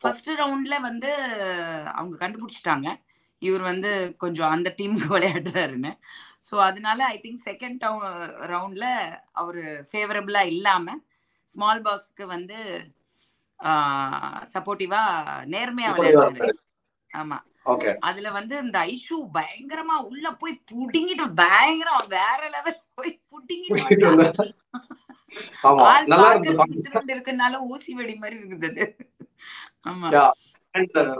ஃபர்ஸ்ட் 0.00 0.30
ரவுண்ட்ல 0.30 0.80
வந்து 0.80 1.14
அவங்க 1.94 2.28
கண்டுபிடிச்சிட்டாங்க. 2.28 3.06
இவர் 3.42 3.64
வந்து 3.70 3.90
கொஞ்சம் 4.22 4.52
அந்த 4.54 4.68
டீமுக்கு 4.78 5.08
விளையாடுறாருன்னு. 5.16 5.92
ஸோ 6.42 6.54
அதனால 6.66 6.98
ஐ 7.08 7.16
திங்க் 7.24 7.42
செகண்ட் 7.48 7.84
ரவுண்ட்ல 8.52 8.86
அவர் 9.40 9.60
ஃபேவரபிளா 9.90 10.42
இல்லாம 10.52 10.96
ஸ்மால் 11.50 11.84
பாஸ்க்கு 11.86 12.24
வந்து 12.28 12.58
சப்போர்ட்டிவா 14.54 15.02
நேர்மையா 15.54 15.90
விளையாடுறாரு. 15.98 16.54
ஆமா. 17.10 17.38
அதுல 18.08 18.28
வந்து 18.36 18.54
இந்த 18.64 18.78
ஐஷு 18.90 19.16
பயங்கரமா 19.34 19.96
உள்ள 20.10 20.26
போய் 20.40 20.54
புடுங்கிட்டு 20.70 21.26
பயங்கரம் 21.40 22.12
வேற 22.14 22.40
லெவல் 22.54 22.80
போய் 22.98 23.12
புடுங்கிட்டு 23.30 24.46
ஆள் 25.88 26.06
ஊசி 27.68 27.92
வெடி 27.98 28.14
மாதிரி 28.22 28.38
இருந்தது 28.42 28.84
ஆமா. 29.86 30.08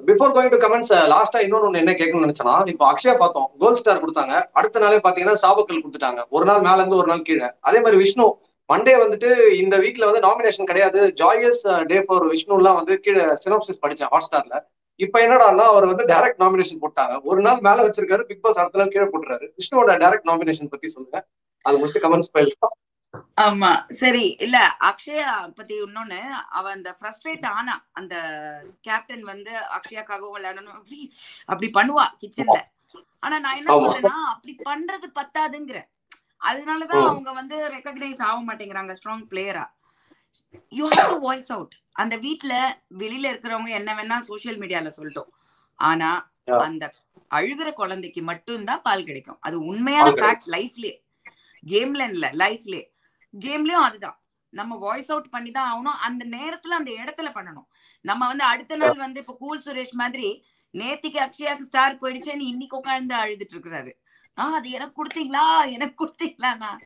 பிஃபோர் 0.09 0.33
கோயிங் 0.37 0.53
டு 0.55 0.59
கமெண்ட்ஸ் 0.65 0.93
லாஸ்டா 1.13 1.39
இன்னொன்னு 1.45 1.81
என்ன 1.83 1.93
கேட்கணும்னு 2.01 2.27
நினைச்சேன்னா 2.27 2.55
இப்போ 2.73 2.85
அக்ஷயா 2.93 3.15
பார்த்தோம் 3.23 3.49
கோல்ட் 3.63 3.81
ஸ்டார் 3.81 4.03
கொடுத்தாங்க. 4.03 4.35
அடுத்த 4.59 4.83
நாளே 4.85 4.99
பாத்தீங்கன்னா 5.07 5.37
சாபக்கல் 5.45 5.83
கொடுத்துட்டாங்க. 5.83 6.21
ஒரு 6.37 6.45
நாள் 6.45 6.65
மேல 6.67 6.79
இருந்து 6.83 7.01
ஒரு 7.03 7.11
நாள் 7.13 7.27
கீழே. 7.29 7.49
அதே 7.61 7.81
மாதிரி 7.85 8.01
விஷ்ணு 8.03 8.27
மண்டே 8.73 8.95
வந்துட்டு 9.03 9.29
இந்த 9.63 9.75
வீக்ல 9.85 10.09
வந்து 10.09 10.25
நாமினேஷன் 10.29 10.69
கிடையாது. 10.71 11.01
ஜாயஸ் 11.21 11.63
டே 11.93 11.99
uh, 11.99 12.05
ஃபார் 12.07 12.27
விஷ்ணு 12.33 12.59
எல்லாம் 12.59 12.79
வந்து 12.81 12.97
கீழே 13.05 13.25
சினோப்சிஸ் 13.45 13.83
படிச்சேன் 13.85 14.11
ஹாட் 14.15 14.27
ஸ்டார்ல 14.29 14.59
இப்ப 15.01 15.17
என்னடான்னா 15.25 15.65
அவர் 15.73 15.87
வந்து 15.91 16.05
டைரக்ட் 16.13 16.43
நாமினேஷன் 16.45 16.83
போட்டாங்க. 16.85 17.15
ஒரு 17.31 17.41
நாள் 17.47 17.65
மேல 17.69 17.79
வச்சிருக்காரு 17.87 18.23
பிக் 18.31 18.43
பாஸ் 18.43 18.61
அடுத்த 18.63 18.81
நாள் 18.81 18.93
கீழே 18.95 19.07
போட்டுறாரு. 19.13 19.47
விஷ்ணுவோட 19.61 19.93
டைரக்ட் 20.05 20.29
நாமினேஷன் 20.31 20.73
பத்தி 20.75 20.89
சொல்லுங்க. 20.89 21.19
அது 21.67 21.79
முடிச்சு 21.81 22.03
கமெண்ட்ஸ் 22.07 22.33
போயிடலாம். 22.35 22.75
ஆமா. 23.39 23.71
சரி 23.99 24.25
இல்ல 24.39 24.57
அக்ஷயா 24.89 25.29
பத்தி 25.57 25.75
இன்னொன்னு. 25.83 26.21
அவ 26.51 26.71
அந்த 26.71 26.91
ஃப்ரஸ்ட்ரேட் 26.99 27.47
ஆனா 27.51 27.75
அந்த 27.93 28.15
கேப்டன் 28.83 29.25
வந்து 29.25 29.53
அக்ஷயாக்காகவும் 29.77 30.37
விளையாடணும் 30.37 30.77
அப்படி 30.77 30.99
அப்படி 31.47 31.69
பண்ணுவா 31.71 32.07
கிச்சன்ல 32.23 32.59
ஆனா 33.23 33.37
நான் 33.39 33.57
என்ன. 33.57 33.71
சொல்றேன்னா 33.81 34.17
அப்படி 34.33 34.53
பண்றது 34.65 35.07
பத்தாதுங்கிற. 35.15 35.79
அதனாலதான். 36.41 37.07
அவங்க 37.09 37.31
வந்து 37.33 37.57
ரெக்கக்னைஸ் 37.69 38.23
ஆக 38.23 38.39
மாட்டேங்கிறாங்க 38.45 38.93
ஸ்ட்ராங் 38.99 39.27
பிளேயரா 39.31 39.65
you 40.73 40.87
have 40.89 41.11
to 41.11 41.19
voice 41.21 41.53
out 41.53 41.73
அந்த 41.97 42.17
வீட்ல 42.17 42.53
வெளியில 42.99 43.31
இருக்கிறவங்க 43.31 43.71
என்ன 43.73 43.95
வேணா 43.95 44.19
சோஷியல் 44.29 44.59
மீடியால 44.59 44.93
சொல்லட்டும். 44.97 45.31
ஆனா. 45.79 46.11
அந்த 46.67 46.85
அழுகிற 47.31 47.73
குழந்தைக்கு 47.73 48.23
மட்டும்தான் 48.23 48.83
பால் 48.83 49.05
கிடைக்கும். 49.05 49.39
அது 49.41 49.57
உண்மையான. 49.65 50.11
ஃபேக்ட் 50.21 50.49
லைஃப்லயே 50.55 50.95
கேம்ல 51.63 52.03
இல்ல 52.09 52.27
லைஃப்லயே 52.37 52.85
கேம்லயும் 53.35 53.87
அதுதான். 53.87 54.21
நம்ம 54.53 54.77
வாய்ஸ் 54.77 55.11
அவுட் 55.11 55.31
பண்ணி 55.31 55.51
தான் 55.51 55.69
ஆகணும். 55.73 55.99
அந்த 56.01 56.25
நேரத்துல 56.25 56.69
அந்த 56.69 56.91
இடத்துல 56.91 57.29
பண்ணணும். 57.35 57.67
நம்ம 58.01 58.27
வந்து 58.27 58.45
அடுத்த 58.45 58.77
நாள் 58.77 58.97
வந்து 58.97 59.21
இப்ப 59.21 59.37
கூல் 59.39 59.63
சுரேஷ் 59.67 59.93
மாதிரி 59.93 60.45
நேத்திக்கு 60.75 61.19
அக்ஷயாக்கு 61.19 61.59
ஸ்டார் 61.59 61.99
போயிடுச்சேன்னு 61.99 62.41
இன்னைக்கு 62.41 62.77
உட்கார்ந்து 62.77 63.15
அழுதுட்டு 63.15 63.55
இருக்கிறாரு. 63.55 63.93
ஆ 64.39 64.55
அது 64.55 64.71
எனக்கு 64.71 65.05
கொடுத்தீங்களா? 65.05 65.71
எனக்கு 65.71 66.07
கொடுத்தீங்களாண்ணா? 66.07 66.79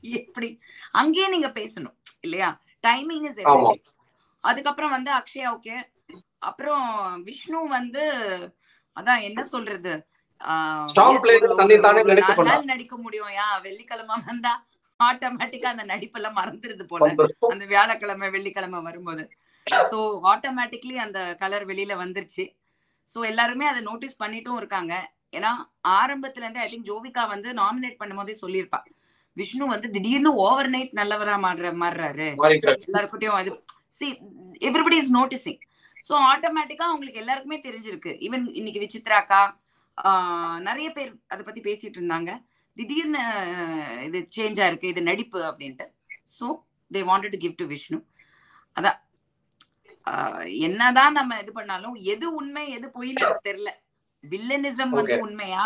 எப்படி? 0.00 0.60
அங்கேயே 0.90 1.28
நீங்க 1.28 1.48
பேசணும் 1.48 1.96
இல்லையா? 2.20 2.60
Timing 2.86 3.24
is. 3.24 3.40
அதுக்கப்புறம் 4.44 4.90
வந்து 4.90 5.10
அக்ஷயா 5.12 5.48
ஓகே 5.56 5.84
அப்புறம் 6.38 7.22
விஷ்ணு 7.22 7.68
வந்து 7.68 8.04
அதான் 8.96 9.20
என்ன 9.20 9.42
சொல்றது? 9.44 10.06
ஆஹ் 10.40 10.86
நடிக்க 12.64 12.96
முடியும். 12.96 13.28
யா 13.28 13.60
வெள்ளிக்கிழமை 13.62 14.16
வந்தா 14.26 14.52
ஆட்டோமேட்டிக்கா 15.08 15.68
அந்த 15.74 15.84
நடிப்பெல்லாம் 15.92 16.38
மறந்துருது 16.40 16.84
போல. 16.90 17.08
அந்த 17.52 17.64
வியாழக்கிழமை 17.72 18.28
வெள்ளிக்கிழமை 18.36 18.80
வரும்போது. 18.88 19.24
சோ 19.90 19.98
ஆட்டோமேட்டிக்லி 20.32 20.96
அந்த 21.06 21.18
கலர் 21.42 21.64
வெளியில 21.70 21.96
வந்துருச்சு. 22.02 22.44
சோ 23.12 23.18
எல்லாருமே 23.30 23.66
அதை 23.72 23.80
நோட்டீஸ் 23.90 24.20
பண்ணிட்டும் 24.22 24.58
இருக்காங்க. 24.60 24.94
ஏன்னா 25.38 25.50
ஆரம்பத்துல 25.98 26.44
இருந்தே 26.44 26.62
ஐ 26.64 26.68
திங்க் 26.70 26.88
ஜோவிகா 26.90 27.22
வந்து 27.34 27.48
நாமினேட் 27.60 28.00
பண்ணும்போதே 28.00 28.34
சொல்லியிருப்பா. 28.44 28.80
விஷ்ணு 29.36 29.64
வந்து 29.72 29.88
திடீர்னு 29.94 30.30
ஓவர் 30.44 30.70
நைட் 30.74 30.94
நல்லவரா 31.00 31.34
மாறுற 31.44 31.68
மாறுறாரு. 31.82 32.28
எல்லாருக்கிட்டையும் 32.86 33.38
அது 33.40 33.50
see 33.98 34.06
everybody 34.68 34.96
is 35.02 35.12
noticing 35.18 35.60
so 36.08 36.14
ஆட்டோமேட்டிக்கா 36.32 36.84
அவங்களுக்கு 36.90 37.22
எல்லாருக்குமே 37.22 37.58
தெரிஞ்சிருக்கு. 37.66 38.12
ஈவன் 38.26 38.44
இன்னைக்கு 38.60 38.82
விசித்ராக்கா 38.84 39.40
நிறைய 40.68 40.88
பேர் 40.96 41.10
அதை 41.32 41.42
பத்தி 41.46 41.60
பேசிட்டு 41.68 41.98
இருந்தாங்க. 42.00 42.30
திடீர்னு 42.76 43.22
இது 44.06 44.18
சேஞ்ச் 44.36 44.60
ஆயிருக்கு 44.64 44.92
இது 44.92 45.02
நடிப்பு 45.10 45.38
அப்படின்ட்டு. 45.50 45.86
So 46.36 46.46
they 46.90 47.00
wanted 47.10 47.34
to 47.34 47.40
give 47.44 47.60
to 47.60 47.66
Vishnu 47.72 47.98
அதான் 48.76 48.98
என்னதான் 50.66 51.16
நம்ம 51.18 51.38
இது 51.42 51.52
பண்ணாலும் 51.52 51.96
எது 52.12 52.26
உண்மை 52.40 52.62
எது 52.76 52.86
பொய்ன்னு 52.94 53.22
எனக்கு 53.24 53.48
தெரியல. 53.48 53.70
வில்லனிசம் 54.24 54.94
வந்து. 54.98 55.16
உண்மையா? 55.26 55.64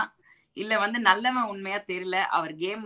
இல்ல 0.56 0.72
வந்து 0.84 0.98
நல்லவன் 1.08 1.50
உண்மையா 1.52 1.78
தெரியல. 1.90 2.18
அவர் 2.36 2.52
கேம் 2.64 2.84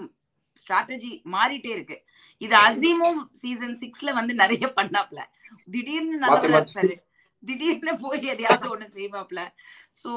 ஸ்ட்ராட்டஜி 0.58 1.10
மாறிட்டே 1.34 1.70
இருக்கு. 1.76 1.96
இது 2.40 2.54
அசீமும் 2.66 3.20
சீசன் 3.42 3.76
சிக்ஸ்ல 3.82 4.12
வந்து 4.18 4.34
நிறைய 4.34 4.66
பண்ணாப்ல. 4.78 5.20
திடீர்னு 5.68 6.16
நல்லவரா. 6.24 6.60
இருப்பாரு. 6.62 6.94
திடீர்னு 7.42 7.92
போய் 8.04 8.30
எதையாவது 8.32 8.66
ஒண்ணு 8.74 8.86
செய்வாப்ல. 8.96 9.40
சோ 10.00 10.10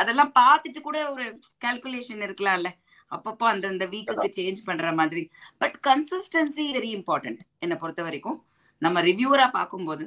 அதெல்லாம் 0.00 0.32
பார்த்துட்டு 0.40 0.80
கூட 0.80 0.98
ஒரு 1.14 1.26
கால்குலேஷன் 1.64 2.24
இருக்கலாம்ல. 2.26 2.70
அப்பப்போ 3.10 3.44
அந்தந்த 3.52 3.86
வீக்குக்கு 3.86 4.28
சேஞ்ச் 4.36 4.64
பண்ற 4.64 4.92
மாதிரி. 4.92 5.22
பட் 5.58 5.76
கன்சிஸ்டன்சி 5.86 6.64
வெரி 6.76 6.90
இம்பார்ட்டன்ட் 6.96 7.40
என்னை 7.58 7.76
பொறுத்த 7.76 8.02
வரைக்கும் 8.02 8.38
நம்ம 8.82 9.02
ரிவ்யூவரா 9.02 9.50
பார்க்கும்போது 9.50 10.04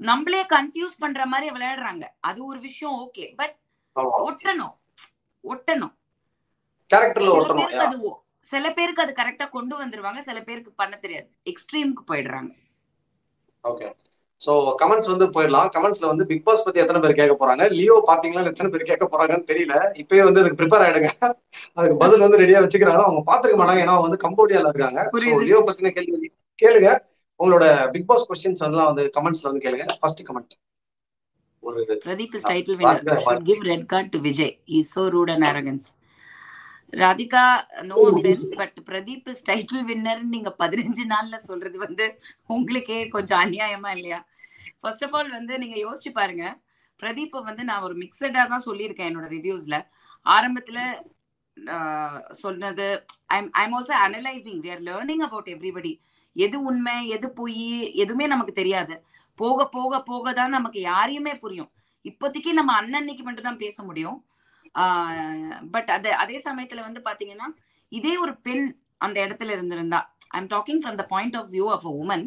நம்மளே 0.00 0.42
கன்ஃபியூஸ் 0.42 0.98
பண்ற 0.98 1.26
மாதிரி 1.26 1.56
விளையாடுறாங்க. 1.56 2.04
அது 2.20 2.44
ஒரு 2.44 2.60
விஷயம் 2.60 2.96
ஓகே 3.04 3.34
பட். 3.34 3.56
ஒட்டணும். 3.96 4.74
ஒட்டணும். 5.44 5.94
அது 7.86 7.98
சில 8.38 8.72
பேருக்கு 8.72 9.02
அது 9.02 9.12
கரெக்டா 9.12 9.48
கொண்டு 9.48 9.74
வந்துருவாங்க 9.84 10.20
சில 10.20 10.40
பேருக்கு 10.42 10.72
பண்ண 10.72 10.96
தெரியாது. 10.96 11.28
எக்ஸ்ட்ரீமுக்கு 11.44 12.02
போயிடுறாங்க. 12.08 12.52
சோ 14.44 14.52
கமெண்ட்ஸ் 14.80 15.10
வந்து 15.12 15.26
போயிடலாம். 15.34 15.68
கமெண்ட்ஸ்ல 15.74 16.06
வந்து 16.12 16.24
பிக் 16.30 16.44
பாஸ் 16.46 16.64
பத்தி 16.64 16.82
எத்தனை 16.82 17.00
பேர் 17.02 17.18
கேட்க 17.20 17.34
போறாங்க? 17.42 17.66
லியோ 17.78 17.96
பாத்தீங்களா? 18.10 18.44
எத்தனை 18.52 18.70
பேர் 18.72 18.88
கேட்க 18.90 19.06
போறாங்கன்னு 19.12 19.48
தெரியல. 19.52 19.76
இப்பயே 20.02 20.22
வந்து 20.28 20.40
அதுக்கு 20.42 20.60
ப்ரிப்பேர் 20.60 20.84
ஆயிடுங்க. 20.86 21.10
அதுக்கு 21.78 21.96
பதில் 22.04 22.24
வந்து 22.26 22.40
ரெடியா 22.42 22.62
வச்சுக்கிறாங்க. 22.64 23.04
அவங்க 23.08 23.22
பாத்துக்க 23.30 23.56
மாட்டாங்க. 23.60 23.82
ஏன்னா 23.84 23.96
அவங்க 23.96 24.08
வந்து 24.08 24.22
கம்போடியால 24.26 24.72
இருக்காங்க. 24.72 25.00
So. 25.26 25.40
லியோ 25.46 25.60
பத்தின 25.70 25.92
கேள்வி 25.98 26.30
கேளுங்க. 26.58 26.90
உங்களோட 27.40 27.64
பிக் 27.94 28.08
பாஸ் 28.10 28.28
கொஸ்டின்ஸ் 28.28 28.62
எல்லாம் 28.66 28.90
வந்து 28.90 29.04
கமெண்ட்ஸ்ல 29.16 29.48
வந்து 29.50 29.64
கேளுங்க. 29.64 29.86
ஃபர்ஸ்ட் 30.02 30.22
கமெண்ட் 30.28 30.54
ஒரு 31.62 31.82
Pradeep 32.04 32.34
is 32.38 32.48
title 32.50 32.78
Radhika 32.78 32.92
winner 33.02 33.22
should 33.26 33.44
give 33.48 33.62
red 33.70 33.86
card 33.92 34.10
to 34.14 34.18
Vijay 34.26 34.54
is 34.78 34.90
so 34.96 35.02
rude 35.14 35.32
and 35.34 35.46
arrogance 35.50 35.86
Radhika 37.02 37.44
no 37.88 37.96
offence 38.10 38.50
but 38.60 38.76
Pradeep 38.88 39.28
is 39.32 39.42
title 39.48 39.86
winner 39.90 40.22
நீங்க 40.34 40.50
பதினஞ்சு 40.62 41.04
நாள்ல 41.12 41.38
சொல்றது 41.48 41.78
வந்து 41.86 42.06
உங்களுக்கே 42.56 43.00
கொஞ்சம் 43.16 43.42
அநியாயமா 43.44 43.92
இல்லையா? 43.96 44.20
ஃபர்ஸ்ட் 44.84 45.04
ஆஃப் 45.06 45.16
ஆல் 45.18 45.30
வந்து 45.38 45.54
நீங்க 45.62 45.76
யோசிச்சு 45.84 46.10
பாருங்க. 46.20 46.44
பிரதீப் 47.00 47.36
வந்து 47.48 47.62
நான் 47.70 47.84
ஒரு 47.86 47.94
மிக்சடா 48.02 48.42
தான் 48.52 48.66
சொல்லியிருக்கேன் 48.68 49.08
என்னோட 49.10 49.28
ரிவ்யூஸ்ல 49.36 49.76
ஆரம்பத்துல 50.26 50.78
சொன்னது 52.42 52.86
I'm 53.36 53.50
I'm 53.62 53.74
also 53.78 53.94
analysing 54.06 54.60
we 54.64 54.70
are 54.74 54.82
learning 54.88 55.24
about 55.26 55.50
everybody 55.54 55.92
எது 56.36 56.56
உண்மை 56.70 56.96
எது 57.16 57.28
பொய் 57.38 57.66
எதுவுமே 58.04 58.26
நமக்கு 58.32 58.54
தெரியாது. 58.60 58.94
போக 59.38 59.66
போக 59.76 60.00
போக 60.10 60.32
தான் 60.38 60.54
நமக்கு 60.56 60.80
யாரையுமே 60.90 61.34
புரியும். 61.44 61.70
இப்போதைக்கு 62.04 62.50
நம்ம 62.58 62.72
அன்னன்னைக்கு 62.80 63.24
மட்டும் 63.26 63.48
தான் 63.48 63.62
பேச 63.64 63.76
முடியும். 63.88 64.18
பட் 65.74 65.90
அது 65.96 66.10
அதே 66.22 66.38
சமயத்துல 66.48 66.84
வந்து 66.88 67.00
பாத்தீங்கன்னா 67.08 67.48
இதே 67.92 68.14
ஒரு 68.24 68.32
பெண் 68.46 68.66
அந்த 69.04 69.16
இடத்துல 69.26 69.54
இருந்திருந்தா. 69.56 70.00
I 70.34 70.38
am 70.40 70.50
talking 70.54 70.80
from 70.82 70.98
the 71.02 71.06
point 71.14 71.36
of 71.40 71.50
view 71.54 71.66
of 71.76 71.86
a 71.90 71.94
woman 72.02 72.24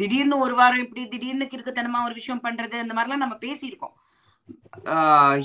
திடீர்னு 0.00 0.36
ஒரு 0.44 0.54
வாரம் 0.60 0.82
இப்படி 0.84 1.02
திடீர்னு 1.14 1.46
கிறுக்குத்தனமா 1.52 2.00
ஒரு 2.08 2.14
விஷயம் 2.20 2.44
பண்றது 2.46 2.76
அந்த 2.84 2.94
மாதிரிலாம் 2.96 3.24
நம்ம 3.24 3.38
பேசியிருக்கோம். 3.46 3.94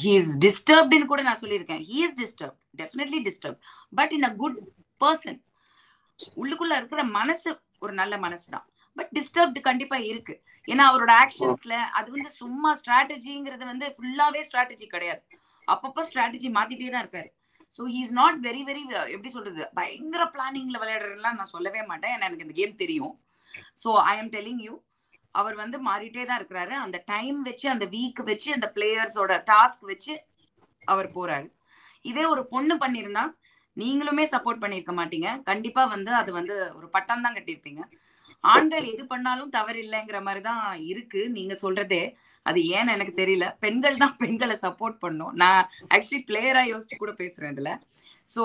ஹீ 0.02 0.12
இஸ் 0.22 0.34
டிஸ்டர்ப்டுன்னு 0.46 1.12
கூட 1.12 1.22
நான் 1.28 1.42
சொல்லியிருக்கேன். 1.44 1.82
He 1.90 2.00
is 2.08 2.18
disturb 2.22 2.58
definitely 2.82 3.20
disturb 3.28 3.60
but 4.00 4.14
in 4.18 4.28
a 4.30 4.34
good 4.42 4.58
person 5.02 5.40
உள்ளுக்குள்ள 6.42 6.74
இருக்கிற 6.80 7.04
மனசு 7.20 7.50
ஒரு 7.86 7.94
நல்ல 8.02 8.14
மனசு 8.26 8.46
தான் 8.56 8.66
பட் 8.98 9.12
டிஸ்டர்ப்டு 9.18 9.60
கண்டிப்பா 9.70 9.98
இருக்கு. 10.12 10.34
ஏன்னா 10.68 10.84
அவரோட 10.92 11.12
ஆக்ஷன்ஸ்ல 11.24 11.76
அது 12.00 12.08
வந்து 12.16 12.30
சும்மா 12.42 12.72
ஸ்ட்ராட்டஜிங்கிறது 12.80 13.66
வந்து 13.72 13.86
ஃபுல்லாவே 13.96 14.42
ஸ்ட்ராட்டஜி 14.48 14.86
கிடையாது. 14.96 15.22
அப்பப்போ 15.68 16.02
ஸ்ட்ராட்டஜி 16.10 16.50
மாத்திட்டே 16.58 16.92
தான் 16.94 17.04
இருக்காரு. 17.06 17.30
So 17.76 17.82
he 17.94 18.00
is 18.06 18.16
not 18.20 18.38
very 18.48 18.62
very 18.70 18.82
எப்படி 19.16 19.32
சொல்றது 19.36 19.62
பயங்கர 19.80 20.24
பிளானிங்ல 20.36 20.80
விளையாடுறதுலாம் 20.84 21.38
நான் 21.40 21.54
சொல்லவே 21.56 21.82
மாட்டேன். 21.92 22.14
ஏன்னா 22.16 22.28
எனக்கு 22.30 22.48
இந்த 22.48 22.58
கேம் 22.60 22.82
தெரியும். 22.84 23.14
So 23.84 23.92
I 24.12 24.14
am 24.22 24.32
telling 24.36 24.64
you 24.68 24.74
அவர் 25.40 25.56
வந்து 25.64 25.78
மாறிட்டே 25.88 26.24
தான் 26.30 26.40
இருக்கிறாரு. 26.40 26.74
அந்த 26.86 26.98
டைம் 27.12 27.38
வச்சு 27.50 27.68
அந்த 27.74 27.86
வீக் 27.96 28.22
வச்சு 28.30 28.50
அந்த 28.56 28.68
பிளேயர்ஸோட 28.76 29.36
டாஸ்க் 29.52 29.84
வச்சு 29.92 30.14
அவர் 30.94 31.08
போறாரு. 31.18 31.48
இதே 32.10 32.24
ஒரு 32.34 32.44
பொண்ணு 32.54 32.76
பண்ணியிருந்தா 32.84 33.24
நீங்களுமே 33.78 34.24
சப்போர்ட் 34.34 34.62
பண்ணியிருக்க 34.64 34.94
மாட்டீங்க. 34.98 35.30
கண்டிப்பா 35.50 35.84
வந்து 35.96 36.12
அது 36.22 36.32
வந்து 36.40 36.56
ஒரு 36.78 36.88
பட்டம் 36.96 37.24
தான் 37.26 37.36
கட்டியிருப்பீங்க. 37.38 37.82
ஆண்கள் 38.54 38.86
எது 38.94 39.04
பண்ணாலும் 39.14 39.54
தவறு 39.56 39.80
இல்லைங்கிற 39.86 40.20
மாதிரி 40.28 40.42
தான் 40.50 40.64
இருக்கு. 40.92 41.22
நீங்க 41.38 41.54
சொல்றதே 41.64 42.04
அது 42.46 42.60
ஏன்னு 42.78 42.94
எனக்கு 42.98 43.14
தெரியல. 43.22 43.48
பெண்கள் 43.64 44.02
தான் 44.04 44.16
பெண்களை 44.22 44.56
சப்போர்ட் 44.66 44.98
பண்ணும். 45.06 45.34
நான் 45.42 45.62
ஆக்சுவலி 45.96 46.22
பிளேயரா 46.30 46.64
யோசிச்சு 46.72 46.98
கூட 47.04 47.12
பேசுறேன் 47.22 47.54
இதுல. 47.56 47.72
ஸோ 48.34 48.44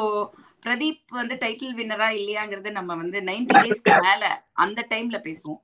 பிரதீப் 0.67 1.03
வந்து 1.09 1.35
டைட்டில் 1.35 1.77
வின்னரா 1.81 2.09
இல்லையாங்கிறது 2.21 2.71
நம்ம 2.71 2.95
வந்து 2.95 3.21
நைன்டி 3.21 3.55
டேஸ்க்கு 3.57 4.01
மேல 4.01 4.23
அந்த 4.53 4.87
டைம்ல 4.89 5.19
பேசுவோம். 5.27 5.61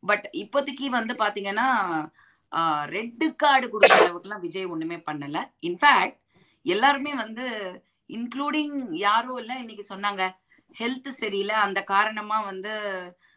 பட் 0.00 0.26
இப்போதைக்கு 0.32 0.86
வந்து 0.86 1.14
பாத்தீங்கன்னா 1.14 1.66
ரெட் 2.84 3.36
கார்டு 3.36 3.66
கொடுக்குற 3.66 3.98
அளவுக்குலாம் 3.98 4.40
விஜய் 4.40 4.64
ஒண்ணுமே 4.64 4.96
பண்ணல. 4.96 5.38
இன்ஃபேக்ட் 5.62 6.18
எல்லாருமே 6.62 7.14
வந்து 7.14 7.46
இன்க்ளூடிங் 8.08 8.94
யாரும் 8.96 9.36
இல்ல 9.36 9.52
இன்னைக்கு 9.56 9.84
சொன்னாங்க 9.94 10.22
ஹெல்த் 10.78 11.08
சரியில்லை 11.08 11.54
அந்த 11.54 11.80
காரணமா 11.84 12.40
வந்து 12.40 12.72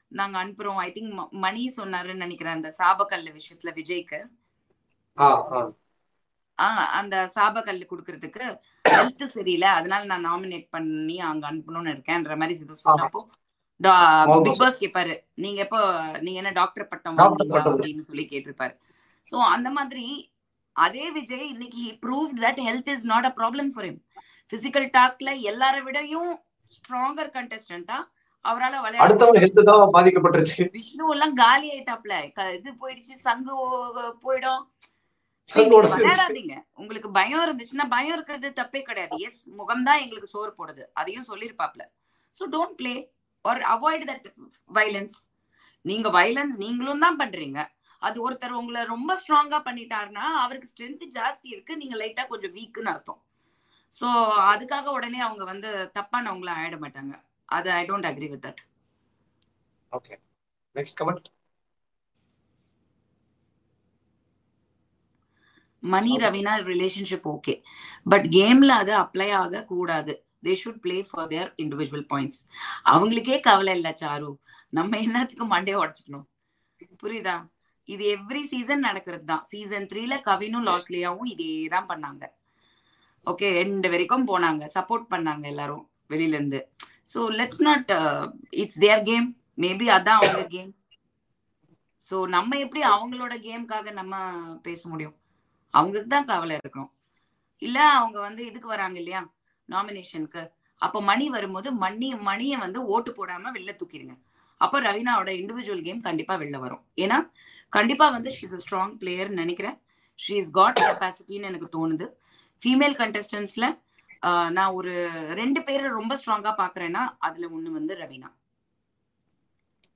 நாங்க 0.08 0.38
அனுப்புறோம். 0.43 0.82
ஐ 0.86 0.91
திங்க் 0.95 1.30
மணி 1.30 1.73
சொன்னாருன்னு 1.78 2.23
நினைக்கிறேன் 2.23 2.54
அந்த 2.54 2.76
சாபக்கல்ல 2.78 3.30
விஷயத்துல 3.39 3.71
விஜய்க்கு. 3.80 4.19
ஆஹ் 6.58 6.88
அந்த 6.99 7.32
சாபக்கல் 7.36 7.91
கொடுக்கறதுக்கு. 7.91 8.45
ஹெல்த் 8.97 9.23
சரியில்லை. 9.38 9.69
அதனால 9.79 10.03
நான் 10.12 10.27
நாமினேட் 10.29 10.67
பண்ணி 10.75 11.17
அங்க 11.29 11.43
அனுப்பணும்னு 11.51 11.93
இருக்கேன்ற 11.95 12.36
மாதிரி 12.41 12.58
ஏதோ 12.65 12.77
சொன்னப்போ 12.84 13.21
பிக் 14.45 14.62
பாஸ் 14.62 14.82
கேட்பாரு 14.82 15.13
நீங்க 15.43 15.60
எப்போ 15.65 15.79
நீங்க 16.25 16.38
என்ன 16.41 16.51
டாக்டர் 16.60 16.89
பட்டம். 16.91 17.17
அப்படின்னு 17.75 18.08
சொல்லி 18.10 18.25
கேட்டிருப்பாரு. 18.32 18.73
சோ 19.25 19.36
அந்த 19.56 19.69
மாதிரி 19.77 20.06
அதே 20.75 21.06
விஜய் 21.17 21.45
இன்னைக்கு 21.53 21.84
prove 22.03 22.29
that 22.43 22.62
health 22.67 22.91
is 22.93 23.06
not 23.12 23.27
a 23.29 23.34
problem 23.39 23.71
for 23.73 23.88
him. 23.89 23.97
Physical 24.53 24.88
டாஸ்க்ல 24.97 25.32
எல்லார 25.51 25.75
விடையும் 25.88 26.32
ஸ்ட்ராங்கர் 26.69 27.32
கண்டஸ்டன்டா 27.38 27.97
அவரால 28.45 28.79
விளையாட 28.84 29.03
பாதிக்கப்பட்டுருச்சு. 29.95 30.63
விஷ்ணு 30.77 31.12
எல்லாம் 31.13 31.36
காலி 31.41 31.67
ஆயிட்டாப்ல. 31.73 32.13
இது 32.58 32.69
போயிடுச்சு 32.82 33.13
சங்கு 33.27 33.53
போயிடும். 34.25 34.63
உங்களுக்கு 36.82 37.10
பயம் 37.17 37.43
இருந்துச்சுன்னா 37.45 37.86
பயம் 37.95 38.15
இருக்கிறது 38.17 38.47
தப்பே 38.60 38.82
கிடையாது. 38.89 39.15
எஸ் 39.27 39.41
முகம் 39.60 39.84
தான் 39.88 40.01
எங்களுக்கு 40.03 40.34
சோறு 40.36 40.51
போடுது. 40.60 40.84
அதையும் 40.99 41.27
சொல்லிருப்பாப்ல 41.32 41.84
so 42.36 42.45
don't 42.56 42.77
play 42.79 42.93
or 43.45 43.62
avoid 43.75 44.06
that 44.12 44.27
violence 44.77 45.17
நீங்க 45.86 46.10
வைலன்ஸ் 46.17 46.56
நீங்களும் 46.63 47.03
தான் 47.06 47.19
பண்றீங்க. 47.21 47.60
அது 48.01 48.17
ஒருத்தர் 48.25 48.60
உங்களை 48.62 48.82
ரொம்ப 48.93 49.12
ஸ்ட்ராங்கா 49.21 49.60
பண்ணிட்டாருன்னா 49.67 50.25
அவருக்கு 50.43 50.69
ஸ்ட்ரென்த் 50.71 51.06
ஜாஸ்தி 51.17 51.47
இருக்கு. 51.53 51.73
நீங்க 51.82 51.95
லைட்டா 52.01 52.23
கொஞ்சம் 52.32 52.56
வீக்குன்னு 52.58 52.91
அர்த்தம். 52.93 53.21
ஸோ 53.93 54.08
அதுக்காக 54.53 54.88
உடனே 54.97 55.19
அவங்க 55.27 55.43
வந்து 55.51 55.69
தப்பானவங்கள 55.97 56.51
ஆயிட 56.62 56.77
மாட்டாங்க. 56.84 57.13
அது 57.49 57.69
I 57.79 57.82
don't 57.91 58.10
agree 58.10 58.29
with 58.34 58.45
that 58.47 58.62
okay 59.91 60.13
next 60.75 60.97
comment 61.01 61.27
Mani 65.84 66.12
Raveena 66.24 66.54
relationship 66.72 67.28
okay 67.34 67.56
but 68.12 68.28
கேம்ல 68.38 68.72
அது 68.82 68.93
அப்ளை 69.04 69.30
ஆக 69.41 69.63
கூடாது 69.72 70.13
they 70.46 70.54
should 70.62 70.82
play 70.86 70.98
for 71.10 71.30
their 71.34 71.50
individual 71.63 72.06
points 72.12 72.39
அவங்களுக்கே 72.93 73.38
கவலை 73.48 73.74
இல்லை 73.78 73.91
சாரு. 74.02 74.30
நம்ம 74.78 74.98
என்னத்துக்கு 75.06 75.46
மண்டே 75.54 75.76
உடச்சுக்கணும்? 75.82 76.26
புரியுதா? 77.04 77.36
இது 77.89 78.04
எவ்ரி 78.15 78.41
சீசன் 78.52 78.86
நடக்கிறது 78.88 79.26
தான். 79.32 79.43
சீசன் 79.52 79.88
த்ரீல 79.91 80.13
கவினும் 80.28 80.67
லாஸ்லியாவும் 80.69 81.32
இதே 81.34 81.50
தான் 81.76 81.89
பண்ணாங்க. 81.91 82.24
ஓகே 83.28 83.50
எண்டு 83.62 83.89
வரைக்கும் 83.93 84.30
போனாங்க. 84.32 84.63
சப்போர்ட் 84.78 85.08
பண்ணாங்க 85.13 85.46
எல்லாரும் 85.54 85.84
வெளியில 86.13 86.38
இருந்து 86.39 86.60
so 87.12 87.19
let's 87.39 87.63
not 87.67 87.91
it's 88.62 88.80
their 88.86 89.04
game 89.10 89.28
maybe 89.63 89.88
அதான் 89.98 90.19
அவங்க 90.22 90.43
கேம் 90.56 90.72
ஸோ 92.06 92.15
நம்ம 92.36 92.58
எப்படி 92.65 92.82
அவங்களோட 92.93 93.34
கேம்காக 93.48 93.91
நம்ம 94.00 94.13
பேச 94.67 94.82
முடியும்? 94.91 95.15
அவங்களுக்கு 95.73 96.09
தான் 96.15 96.29
கவலை 96.31 96.55
இருக்கணும். 96.62 96.91
இல்ல 97.62 97.77
அவங்க 97.99 98.17
வந்து 98.27 98.41
இதுக்கு 98.49 98.67
வராங்க 98.73 98.97
இல்லையா? 99.01 99.21
நாமினேஷனுக்கு 99.69 100.41
அப்ப 100.81 101.01
மணி 101.09 101.25
வரும்போது 101.36 101.69
மணி 101.83 102.07
மணியை 102.29 102.57
வந்து 102.65 102.79
ஓட்டு 102.93 103.12
போடாம 103.17 103.51
வெளில 103.57 103.73
தூக்கிடுங்க 103.79 104.15
அப்போ 104.62 104.77
ரவீனாவோட 104.88 105.29
இண்டிவிஜுவல் 105.41 105.86
கேம் 105.86 106.01
கண்டிப்பா 106.07 106.33
வெளில 106.41 106.57
வரும். 106.65 106.83
ஏன்னா 107.03 107.17
கண்டிப்பா 107.73 108.05
வந்து 108.15 108.29
ஷீஸ் 108.38 108.55
அ 108.57 108.59
ஸ்ட்ராங் 108.63 108.93
பிளேயர்னு 109.01 109.41
நினைக்கிறேன். 109.43 109.77
ஷீ 110.19 110.36
இஸ் 110.41 110.51
காட் 110.59 110.79
கெப்பாசிட்டின்னு 110.79 111.49
எனக்கு 111.51 111.69
தோணுது. 111.77 112.05
ஃபீமேல் 112.62 112.95
கண்டஸ்டன்ஸ்ல 113.01 113.65
நான் 114.57 114.75
ஒரு 114.79 114.93
ரெண்டு 115.39 115.59
பேரை 115.67 115.88
ரொம்ப 115.99 116.13
ஸ்ட்ராங்கா 116.19 116.51
பாக்குறேன்னா 116.62 117.03
அதுல 117.27 117.47
ஒண்ணு 117.55 117.69
வந்து 117.79 117.93
Raveena. 118.01 118.29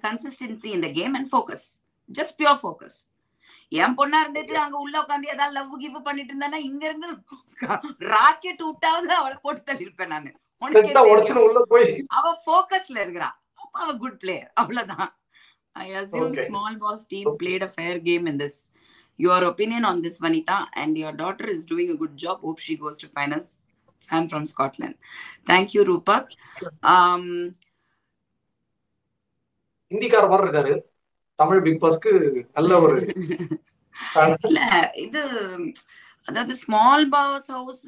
consistency 0.00 0.72
in 0.72 0.80
the 0.80 0.92
game 0.92 1.14
and 1.14 1.28
focus. 1.28 1.62
Just 2.10 2.36
pure 2.38 2.56
focus. 2.56 2.94
என் 3.72 3.94
பொண்ணா 3.96 4.18
இருந்துட்டு 4.24 4.54
அங்க 4.62 4.76
உள்ள 4.78 4.94
உட்காந்து 5.02 5.32
ஏதாவது 5.32 5.54
லவ் 5.56 5.72
கிவ் 5.80 5.96
பண்ணிட்டு 6.06 6.32
இருந்தானா 6.32 6.58
இங்க 6.68 6.82
இருந்து 6.86 7.08
ராக்கெட் 8.14 8.62
விட்டாவது 8.68 9.12
அவளை 9.18 9.36
போட்டு 9.42 9.62
தள்ளிருப்பேன் 9.68 10.12
நானு. 10.14 10.30
உனக்கே 10.62 10.92
அவ 12.18 12.32
ஃபோக்கஸ்ல 12.44 12.96
இருக்கிறா. 13.04 13.28
அப்ப 13.62 13.74
அவ 13.84 13.92
குட் 14.04 14.18
பிளேயர் 14.22 14.48
அவ்வளவுதான். 14.54 15.10
I 15.76 15.86
assume. 16.00 16.34
Small 16.48 16.78
boss 16.84 17.04
team 17.12 17.30
played 17.42 17.66
a 17.68 17.70
fair 17.74 18.00
game 18.08 18.26
in 18.32 18.40
this 18.44 18.58
your 19.18 19.46
opinion 19.50 19.86
on 19.90 20.02
this 20.06 20.20
Vanitha 20.26 20.58
and 20.82 20.96
your 21.02 21.18
daughter 21.22 21.50
is 21.54 21.66
doing 21.70 21.92
a 21.94 21.98
good 22.02 22.16
job 22.24 22.42
hope 22.48 22.64
she 22.66 22.76
goes 22.82 23.00
to 23.04 23.08
finals 23.16 23.52
fan 24.08 24.28
from 24.32 24.48
Scotland 24.54 24.98
thank you 25.46 25.82
Rupak 25.84 26.30
ஹிந்திக்கார 29.92 30.24
மாதிரி 30.30 30.46
இருக்காரு. 30.46 30.74
Tamil 31.38 31.64
big 31.66 31.82
பாஸ்க்கு 31.84 32.12
நல்ல 32.56 32.72
ஒரு. 32.84 32.96
இல்ல 34.48 34.60
இது 35.04 35.20
அதாவது 36.28 36.54
small 36.62 37.06
boss 37.14 37.48
house 37.56 37.84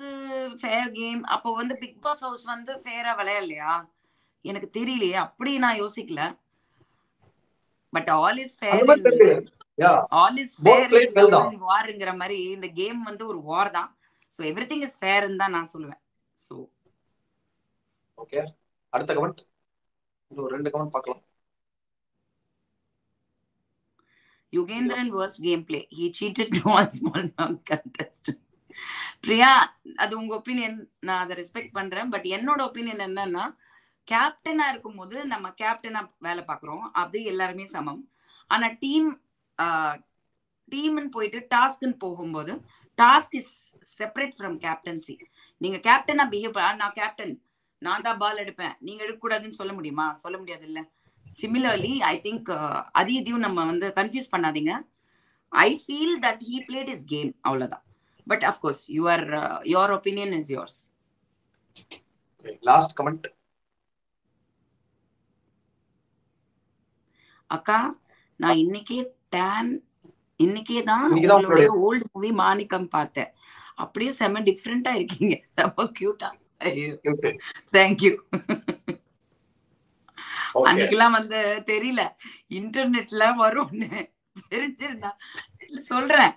fair 0.60 0.90
game 0.98 1.20
அப்போ 1.34 1.48
வந்து 1.60 1.74
பிக் 1.82 1.98
பாஸ் 2.04 2.22
ஹவுஸ் 2.26 2.44
வந்து 2.52 2.72
ஃபேரா 2.82 3.12
விளையாடலையா? 3.20 3.72
எனக்கு 4.44 4.68
தெரியலையே. 4.78 5.16
அப்படி 5.26 5.50
நான் 5.64 5.80
யோசிக்கல. 5.82 6.22
But 7.92 8.10
all 8.18 8.40
is 8.44 8.56
fair. 8.58 8.82
All 10.20 10.38
is 10.44 10.56
fair. 10.64 10.94
வார்ங்கிற 11.68 12.12
மாதிரி 12.22 12.38
இந்த 12.56 12.68
கேம் 12.80 13.00
வந்து 13.10 13.24
ஒரு 13.32 13.40
வார் 13.50 13.72
தான். 13.78 13.90
ஸோ 14.32 14.40
எவ்ரி 14.50 14.66
திங் 14.72 14.84
இஸ் 14.88 14.98
ஃபேர்னு 15.02 15.40
தான் 15.42 15.56
நான் 15.56 15.72
சொல்லுவேன். 15.74 16.00
ஸோ 16.38 16.54
ஓகே 18.18 18.40
அடுத்த 18.92 19.12
கமெண்ட் 19.16 19.42
இன்னும் 20.30 20.52
ரெண்டு 20.54 20.70
கமெண்ட் 20.72 20.94
பார்க்கலாம். 20.96 21.22
Yugendran 24.52 25.10
worst 25.16 25.38
game 25.46 25.64
play 25.68 25.80
he 25.98 26.06
cheated 26.20 26.54
to 26.58 26.62
all 26.74 26.92
small 26.96 27.28
contestant 27.70 28.40
Priya 29.24 29.50
அது 30.02 30.12
உங்க 30.20 30.32
ஒப்பீனியன் 30.38 30.76
நான் 31.06 31.22
அதை 31.22 31.34
ரெஸ்பெக்ட் 31.40 31.76
பண்றேன். 31.78 32.08
பட் 32.12 32.26
என்னோட 32.36 32.60
ஒப்பீனியன் 32.68 33.02
என்னன்னா 33.06 33.44
கேப்டனா 34.08 34.66
இருக்கும்போது 34.72 35.16
நம்ம 35.32 35.46
கேப்டனா 35.62 36.00
வேலை 36.26 36.42
பார்க்குறோம். 36.48 36.84
அது 37.02 37.18
எல்லாருமே 37.32 37.66
சமம். 37.74 38.00
ஆனா 38.50 38.68
டீம் 38.84 39.10
டீம்னு 40.72 41.10
போயிட்டு 41.16 41.38
டாஸ்க்னு 41.54 41.96
போகும்போது 42.04 42.52
task 42.98 43.36
is 43.40 43.52
separate 43.98 44.34
from 44.38 44.56
captaincy 44.66 45.16
நீங்க 45.60 45.78
கேப்டனா 45.88 46.26
பிஹேவ் 46.34 46.58
நான் 46.82 46.98
கேப்டன் 47.00 47.34
நான் 47.82 48.04
தான் 48.06 48.18
பால் 48.22 48.42
எடுப்பேன். 48.44 48.74
நீங்க 48.86 49.00
எடுக்கக்கூடாதுன்னு 49.04 49.58
சொல்ல 49.58 49.72
முடியுமா? 49.76 50.06
சொல்ல 50.22 50.36
முடியாது 50.38 50.64
இல்ல 50.70 50.80
சிமிலர்லி 51.30 51.94
ஐ 52.12 52.14
திங்க் 52.26 52.50
அது 53.00 53.10
இதையும் 53.20 53.44
நம்ம 53.46 53.64
வந்து 53.72 53.88
கன்ஃபியூஸ் 53.98 54.32
பண்ணாதீங்க. 54.34 54.72
I 55.52 55.68
feel 55.84 56.16
that 56.26 56.42
he 56.48 56.56
played 56.68 56.92
is 56.96 57.06
game 57.14 57.30
அவ்வளவுதான். 57.48 57.84
But 58.26 58.44
of course 58.50 58.82
your 58.98 59.24
your 59.74 59.92
opinion 59.98 60.34
is 60.40 60.50
yours 60.56 60.78
last 62.70 62.94
comment 63.00 63.28
அக்கா 67.50 67.78
நான் 68.40 68.60
இன்னைக்கே 68.64 68.98
டேன் 69.36 69.70
இன்னைக்கே 70.40 70.80
தான் 70.90 71.06
உங்களுடைய 71.14 71.70
ஓல்டு 71.86 72.04
மூவி 72.14 72.30
மாணிக்கம் 72.42 72.88
பார்த்தேன். 72.96 73.30
அப்படியே 73.82 74.10
செம்ம 74.20 74.42
டிஃப்ரெண்டா 74.48 74.92
இருக்கீங்க. 74.98 75.34
செம்ம 75.58 75.86
கியூட்டா 75.98 76.30
ஐயோ. 76.68 76.94
தேங்க்யூ 77.76 78.12
அன்னைக்கெல்லாம் 80.68 81.16
வந்து 81.18 81.40
தெரியல. 81.70 82.02
இன்டர்நெட்ல 82.58 83.24
வரும்னு 83.42 83.88
தெரிஞ்சிருந்தா. 84.52 85.10
சொல்றேன். 85.90 86.32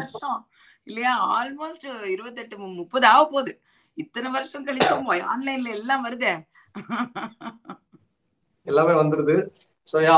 வருஷம். 0.00 0.40
இல்லையா? 0.88 1.12
ஆல்மோஸ்ட் 1.38 1.86
இருபத்தெட்டு 2.14 2.56
முப்பது 2.80 3.06
ஆக 3.06 3.22
போகுது. 3.24 3.52
இத்தனை 3.94 4.30
வருஷம் 4.30 4.66
கழிச்சும் 4.66 5.10
ஆன்லைன்ல 5.32 5.70
எல்லாம் 5.78 6.04
வருதே. 6.06 6.32
எல்லாமே 8.66 8.94
வந்துருது. 9.00 9.36
ஸோ 9.88 9.96
யா 10.06 10.16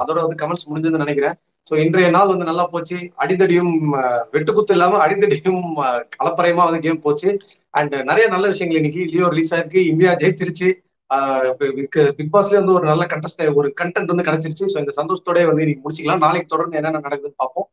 அதோட 0.00 0.18
வந்து 0.24 0.40
கமெண்ட்ஸ் 0.42 0.68
முடிஞ்சதுன்னு 0.68 1.04
நினைக்கிறேன். 1.04 1.36
ஸோ 1.70 1.74
இன்றைய 1.84 2.08
நாள் 2.10 2.32
வந்து 2.32 2.48
நல்லா 2.48 2.64
போச்சு. 2.66 2.98
அடித்தடியும் 3.16 3.72
வெட்டுக்குத்து 4.34 4.74
இல்லாம 4.76 4.98
அடித்தடியும் 5.04 5.64
கலப்பறையுமா 6.16 6.66
வந்து 6.68 6.84
கேம் 6.86 7.00
போச்சு. 7.00 7.30
அண்ட் 7.70 7.94
நிறைய 8.10 8.26
நல்ல 8.34 8.46
விஷயங்கள் 8.48 8.80
இன்னைக்கு. 8.80 9.02
லியோ 9.12 9.28
ரிலீஸ் 9.34 9.54
ஆயிருக்கு. 9.54 9.80
இந்தியா 9.92 10.12
ஜெயிச்சிருச்சு. 10.22 10.68
பிக் 12.18 12.32
பாஸ்லயே 12.32 12.60
வந்து 12.60 12.76
ஒரு 12.78 12.86
நல்ல 12.86 13.04
கண்டஸ்ட் 13.06 13.42
ஒரு 13.60 13.68
கண்டென்ட் 13.80 14.12
வந்து 14.12 14.26
கிடைச்சிருச்சு. 14.28 14.64
ஸோ 14.72 14.78
இந்த 14.78 14.92
சந்தோஷத்தோட 15.00 15.44
வந்து 15.50 15.64
இன்னைக்கு 15.64 15.84
முடிச்சுக்கலாம். 15.84 16.24
நாளைக்கு 16.26 16.52
தொடர்ந்து 16.54 16.78
என்னென்ன 16.80 17.02
நடக்குதுன்னு 17.06 17.42
பார்ப்போம். 17.44 17.68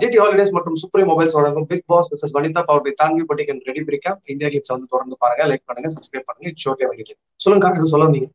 ஜிடி 0.00 0.16
ஹாலிடேஸ் 0.20 0.54
மற்றும் 0.56 0.76
சுப்ரீம் 0.76 1.10
மொபைல்ஸ் 1.10 1.36
வழங்கும் 1.38 1.66
பிக் 1.66 1.86
பாஸ் 1.86 2.10
விசஸ் 2.12 2.34
வனிதா 2.36 2.62
பவர் 2.62 2.82
பை 2.82 2.92
தாங்கி 2.92 3.22
பட்டிகன் 3.28 3.62
ரெடி 3.68 3.82
பிரிக்கா 3.88 4.10
இந்தியா 4.26 4.48
கிளிப்ஸ் 4.50 4.74
வந்து 4.74 4.90
தொடர்ந்து 4.90 5.16
பாருங்க. 5.18 5.44
லைக் 5.50 5.66
பண்ணுங்க 5.68 5.90
சப்ஸ்கிரைப் 5.94 6.28
பண்ணுங்க. 6.28 6.52
ஷோக்கே 6.64 6.88
வகிட்டு 6.90 7.14
சொல்லுங்க 7.40 7.72
இது 7.78 7.92
சொல்ல 7.94 8.08
நீங்க. 8.16 8.28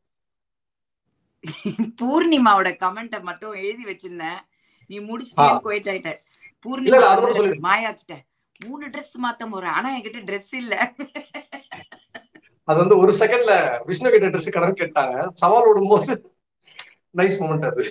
பூர்ணிமாவோட 2.00 2.68
கமெண்ட்டை 2.82 3.18
மட்டும் 3.22 3.52
எழுதி 3.60 3.84
வச்சிருந்தேன். 3.84 4.38
நீ 4.90 4.96
முடிச்சுட்டே 5.00 5.48
ஆ. 5.48 5.60
குவைட் 5.64 5.90
ஆயிட்ட. 5.92 6.10
பூர்ணிமா. 6.64 7.10
மாயா 7.66 7.90
கிட்ட. 7.92 8.14
மூணு 8.60 8.84
ட்ரெஸ் 8.86 9.16
மாத்த 9.24 9.46
போறேன். 9.50 9.74
ஆனா 9.78 9.88
என்கிட்ட 9.96 10.20
ட்ரெஸ் 10.28 10.54
இல்ல. 10.54 10.74
அது 12.68 12.78
வந்து 12.82 12.98
ஒரு 13.02 13.12
செகண்ட்ல 13.20 13.54
விஷ்ணு 13.88 14.10
கிட்ட 14.10 14.28
ட்ரெஸ் 14.34 14.54
கடன் 14.54 14.80
கேட்டாங்க. 14.80 15.16
சவால் 15.42 15.68
விடும்போது 15.68 16.14
நைஸ் 17.18 17.40
மூமெண்ட் 17.42 17.68
அது. 17.70 17.84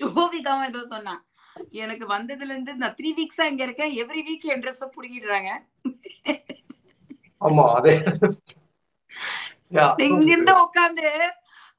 ஜோவிகாவும் 0.00 0.68
ஏதோ 0.70 0.80
சொன்னா 0.94 1.14
எனக்கு 1.82 2.04
வந்ததுல 2.14 2.52
இருந்து 2.54 2.72
நான் 2.74 2.96
த்ரீ 2.98 3.10
வீக்ஸா 3.18 3.44
இங்க 3.50 3.62
இருக்கேன். 3.64 3.92
எவ்ரி 4.02 4.22
வீக் 4.28 4.50
என் 4.52 4.62
ட்ரெஸ் 4.64 4.82
புடுங்கிடுறாங்க. 4.96 5.50
ஆமா 7.40 7.66
அதே. 7.78 7.94
Yeah. 9.76 9.90
இங்கிருந்து 10.06 10.52
உட்காந்து 10.64 11.10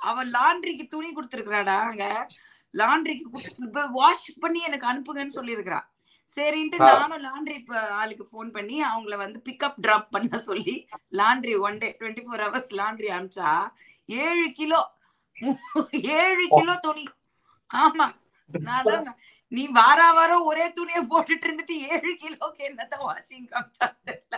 அவன் 0.10 0.30
லாண்ட்ரிக்கு 0.36 0.86
துணி 0.88 1.10
கொடுத்துருக்காடா 1.14 1.76
அங்க? 1.90 2.06
லாண்ட்ரிக்கு 2.74 3.88
வாஷ் 3.98 4.28
பண்ணி 4.40 4.60
எனக்கு 4.68 4.90
அனுப்புங்கன்னு 4.92 5.38
சொல்லியிருக்கிறா. 5.38 5.80
சரின்ட்டு. 6.38 6.78
நானும் 6.92 7.24
லாண்ட்ரி 7.24 7.56
ஆளுக்கு 8.00 8.26
ஃபோன் 8.30 8.50
பண்ணி 8.52 8.78
அவங்கள 8.84 9.16
வந்து 9.18 9.40
பிக்கப் 9.48 9.80
டிராப் 9.80 10.12
பண்ண 10.12 10.38
சொல்லி 10.48 10.76
laundry 11.20 11.56
one 11.66 11.78
day 11.78 11.90
twenty 12.00 12.24
four 12.26 12.44
hours 12.46 12.72
laundry 12.80 13.10
அனுப்பிச்சா 13.16 13.52
ஏழு 14.10 14.48
கிலோ 14.60 14.82
ஏழு 16.20 16.46
கிலோ 16.52 16.76
துணி. 16.82 17.06
ஆமா. 17.70 18.08
நான் 18.50 19.10
நீ 19.52 19.64
வாரா 19.78 20.08
வாரம் 20.12 20.48
ஒரே 20.50 20.66
துணியை 20.70 21.02
போட்டுட்டு 21.06 21.46
இருந்துட்டு 21.48 21.76
ஏழு 21.90 22.12
கிலோக்கு 22.22 22.62
என்னத்த 22.70 22.96
வாஷிங் 23.02 23.48
காமிச்சா 23.52 23.88
தெரியல. 24.08 24.36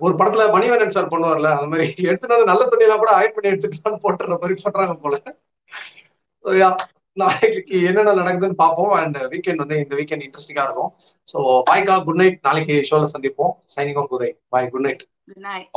ஒரு 0.00 0.14
படத்துல 0.18 0.44
மணிவண்ணன் 0.54 0.94
சார் 0.96 1.12
பண்ணுவார்ல 1.12 1.50
அந்த 1.56 1.68
மாதிரி. 1.72 1.86
வந்து 2.10 2.50
நல்ல 2.50 2.62
தண்ணியெல்லாம் 2.64 3.02
கூட 3.02 3.12
ஆயிட் 3.18 3.34
பண்ணி 3.36 3.52
எடுத்துக்கலாம்னு 3.52 4.02
போட்டுற 4.04 4.36
மாதிரி 4.36 4.56
பண்றாங்க 4.64 4.94
போல. 5.04 5.16
நாளைக்கு 7.22 7.76
என்னென்ன 7.82 8.14
நடக்குதுன்னு 8.20 8.62
பார்ப்போம். 8.62 8.92
அண்ட் 9.00 9.18
வீக்கெண்ட் 9.34 9.62
வந்து 9.64 9.78
இந்த 9.82 9.94
வீக்கெண்ட் 9.96 10.24
இன்ட்ரெஸ்டிங்கா 10.26 10.64
இருக்கும். 10.68 10.90
ஸோ 11.32 11.38
பாய்கா 11.70 11.96
குட் 12.08 12.20
நைட் 12.22 12.38
நாளைக்கு 12.42 12.76
ஷோல 12.90 13.08
சந்திப்போம். 13.14 13.54
Signing 13.76 14.00
off 14.02 14.10
குதை 14.14 14.30
bye 14.48 14.70
good 14.74 14.86
night 14.88 15.04
Good 15.28 15.44
night. 15.44 15.68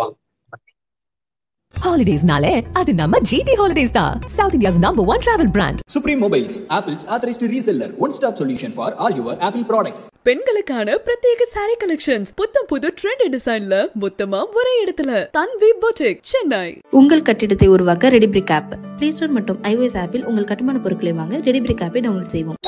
ஹாலிடேஸ்னாலே 1.86 2.64
அது 2.74 2.94
நம்ம 2.94 3.18
ஜிடி 3.32 3.54
ஹாலிடேஸ் 3.58 3.92
தான். 3.92 4.22
South 4.36 4.56
India's 4.56 4.80
number 4.80 5.06
one 5.06 5.22
travel 5.26 5.52
brand 5.52 5.80
Supreme 5.96 6.20
Mobiles, 6.26 6.56
Apple's 6.78 7.04
authorized 7.14 7.44
reseller. 7.54 7.90
One 7.98 8.14
stop 8.18 8.36
solution 8.42 8.72
for 8.72 8.88
all 8.96 9.14
your 9.16 9.36
Apple 9.48 9.66
products. 9.72 10.02
பெண்களுக்கான 10.24 10.98
பிரத்யேக 11.06 11.48
sorry 11.56 11.76
collections 11.84 12.32
புத்தம் 12.36 12.68
புது 12.68 12.94
ட்ரெண்ட் 13.02 13.24
டிசைன்ல 13.36 13.76
மொத்தமா 14.02 14.42
ஒரே 14.60 14.74
இடத்துல. 14.86 15.12
தன்வி 15.38 15.72
பொட்டிக் 15.84 16.20
சென்னை 16.32 16.82
உங்கள் 16.92 17.22
கட்டிடத்தை 17.22 17.68
உருவாக்க 17.68 18.10
ரெடிபிரிக் 18.10 18.54
ஆப் 18.58 18.74
பிளே 19.00 19.12
ஸ்டோர் 19.12 19.36
மற்றும் 19.38 19.62
ஐஓஎஸ் 19.64 19.98
ஆப்பில் 20.04 20.26
உங்கள் 20.32 20.50
கட்டுமான 20.52 20.80
பொருட்களை 20.80 21.14
வாங்க 21.22 21.38
ரெடிபிரிக் 21.38 21.86
ஆப்பை 21.88 22.02
டவுன்லோட் 22.08 22.34
செய்வோம். 22.36 22.60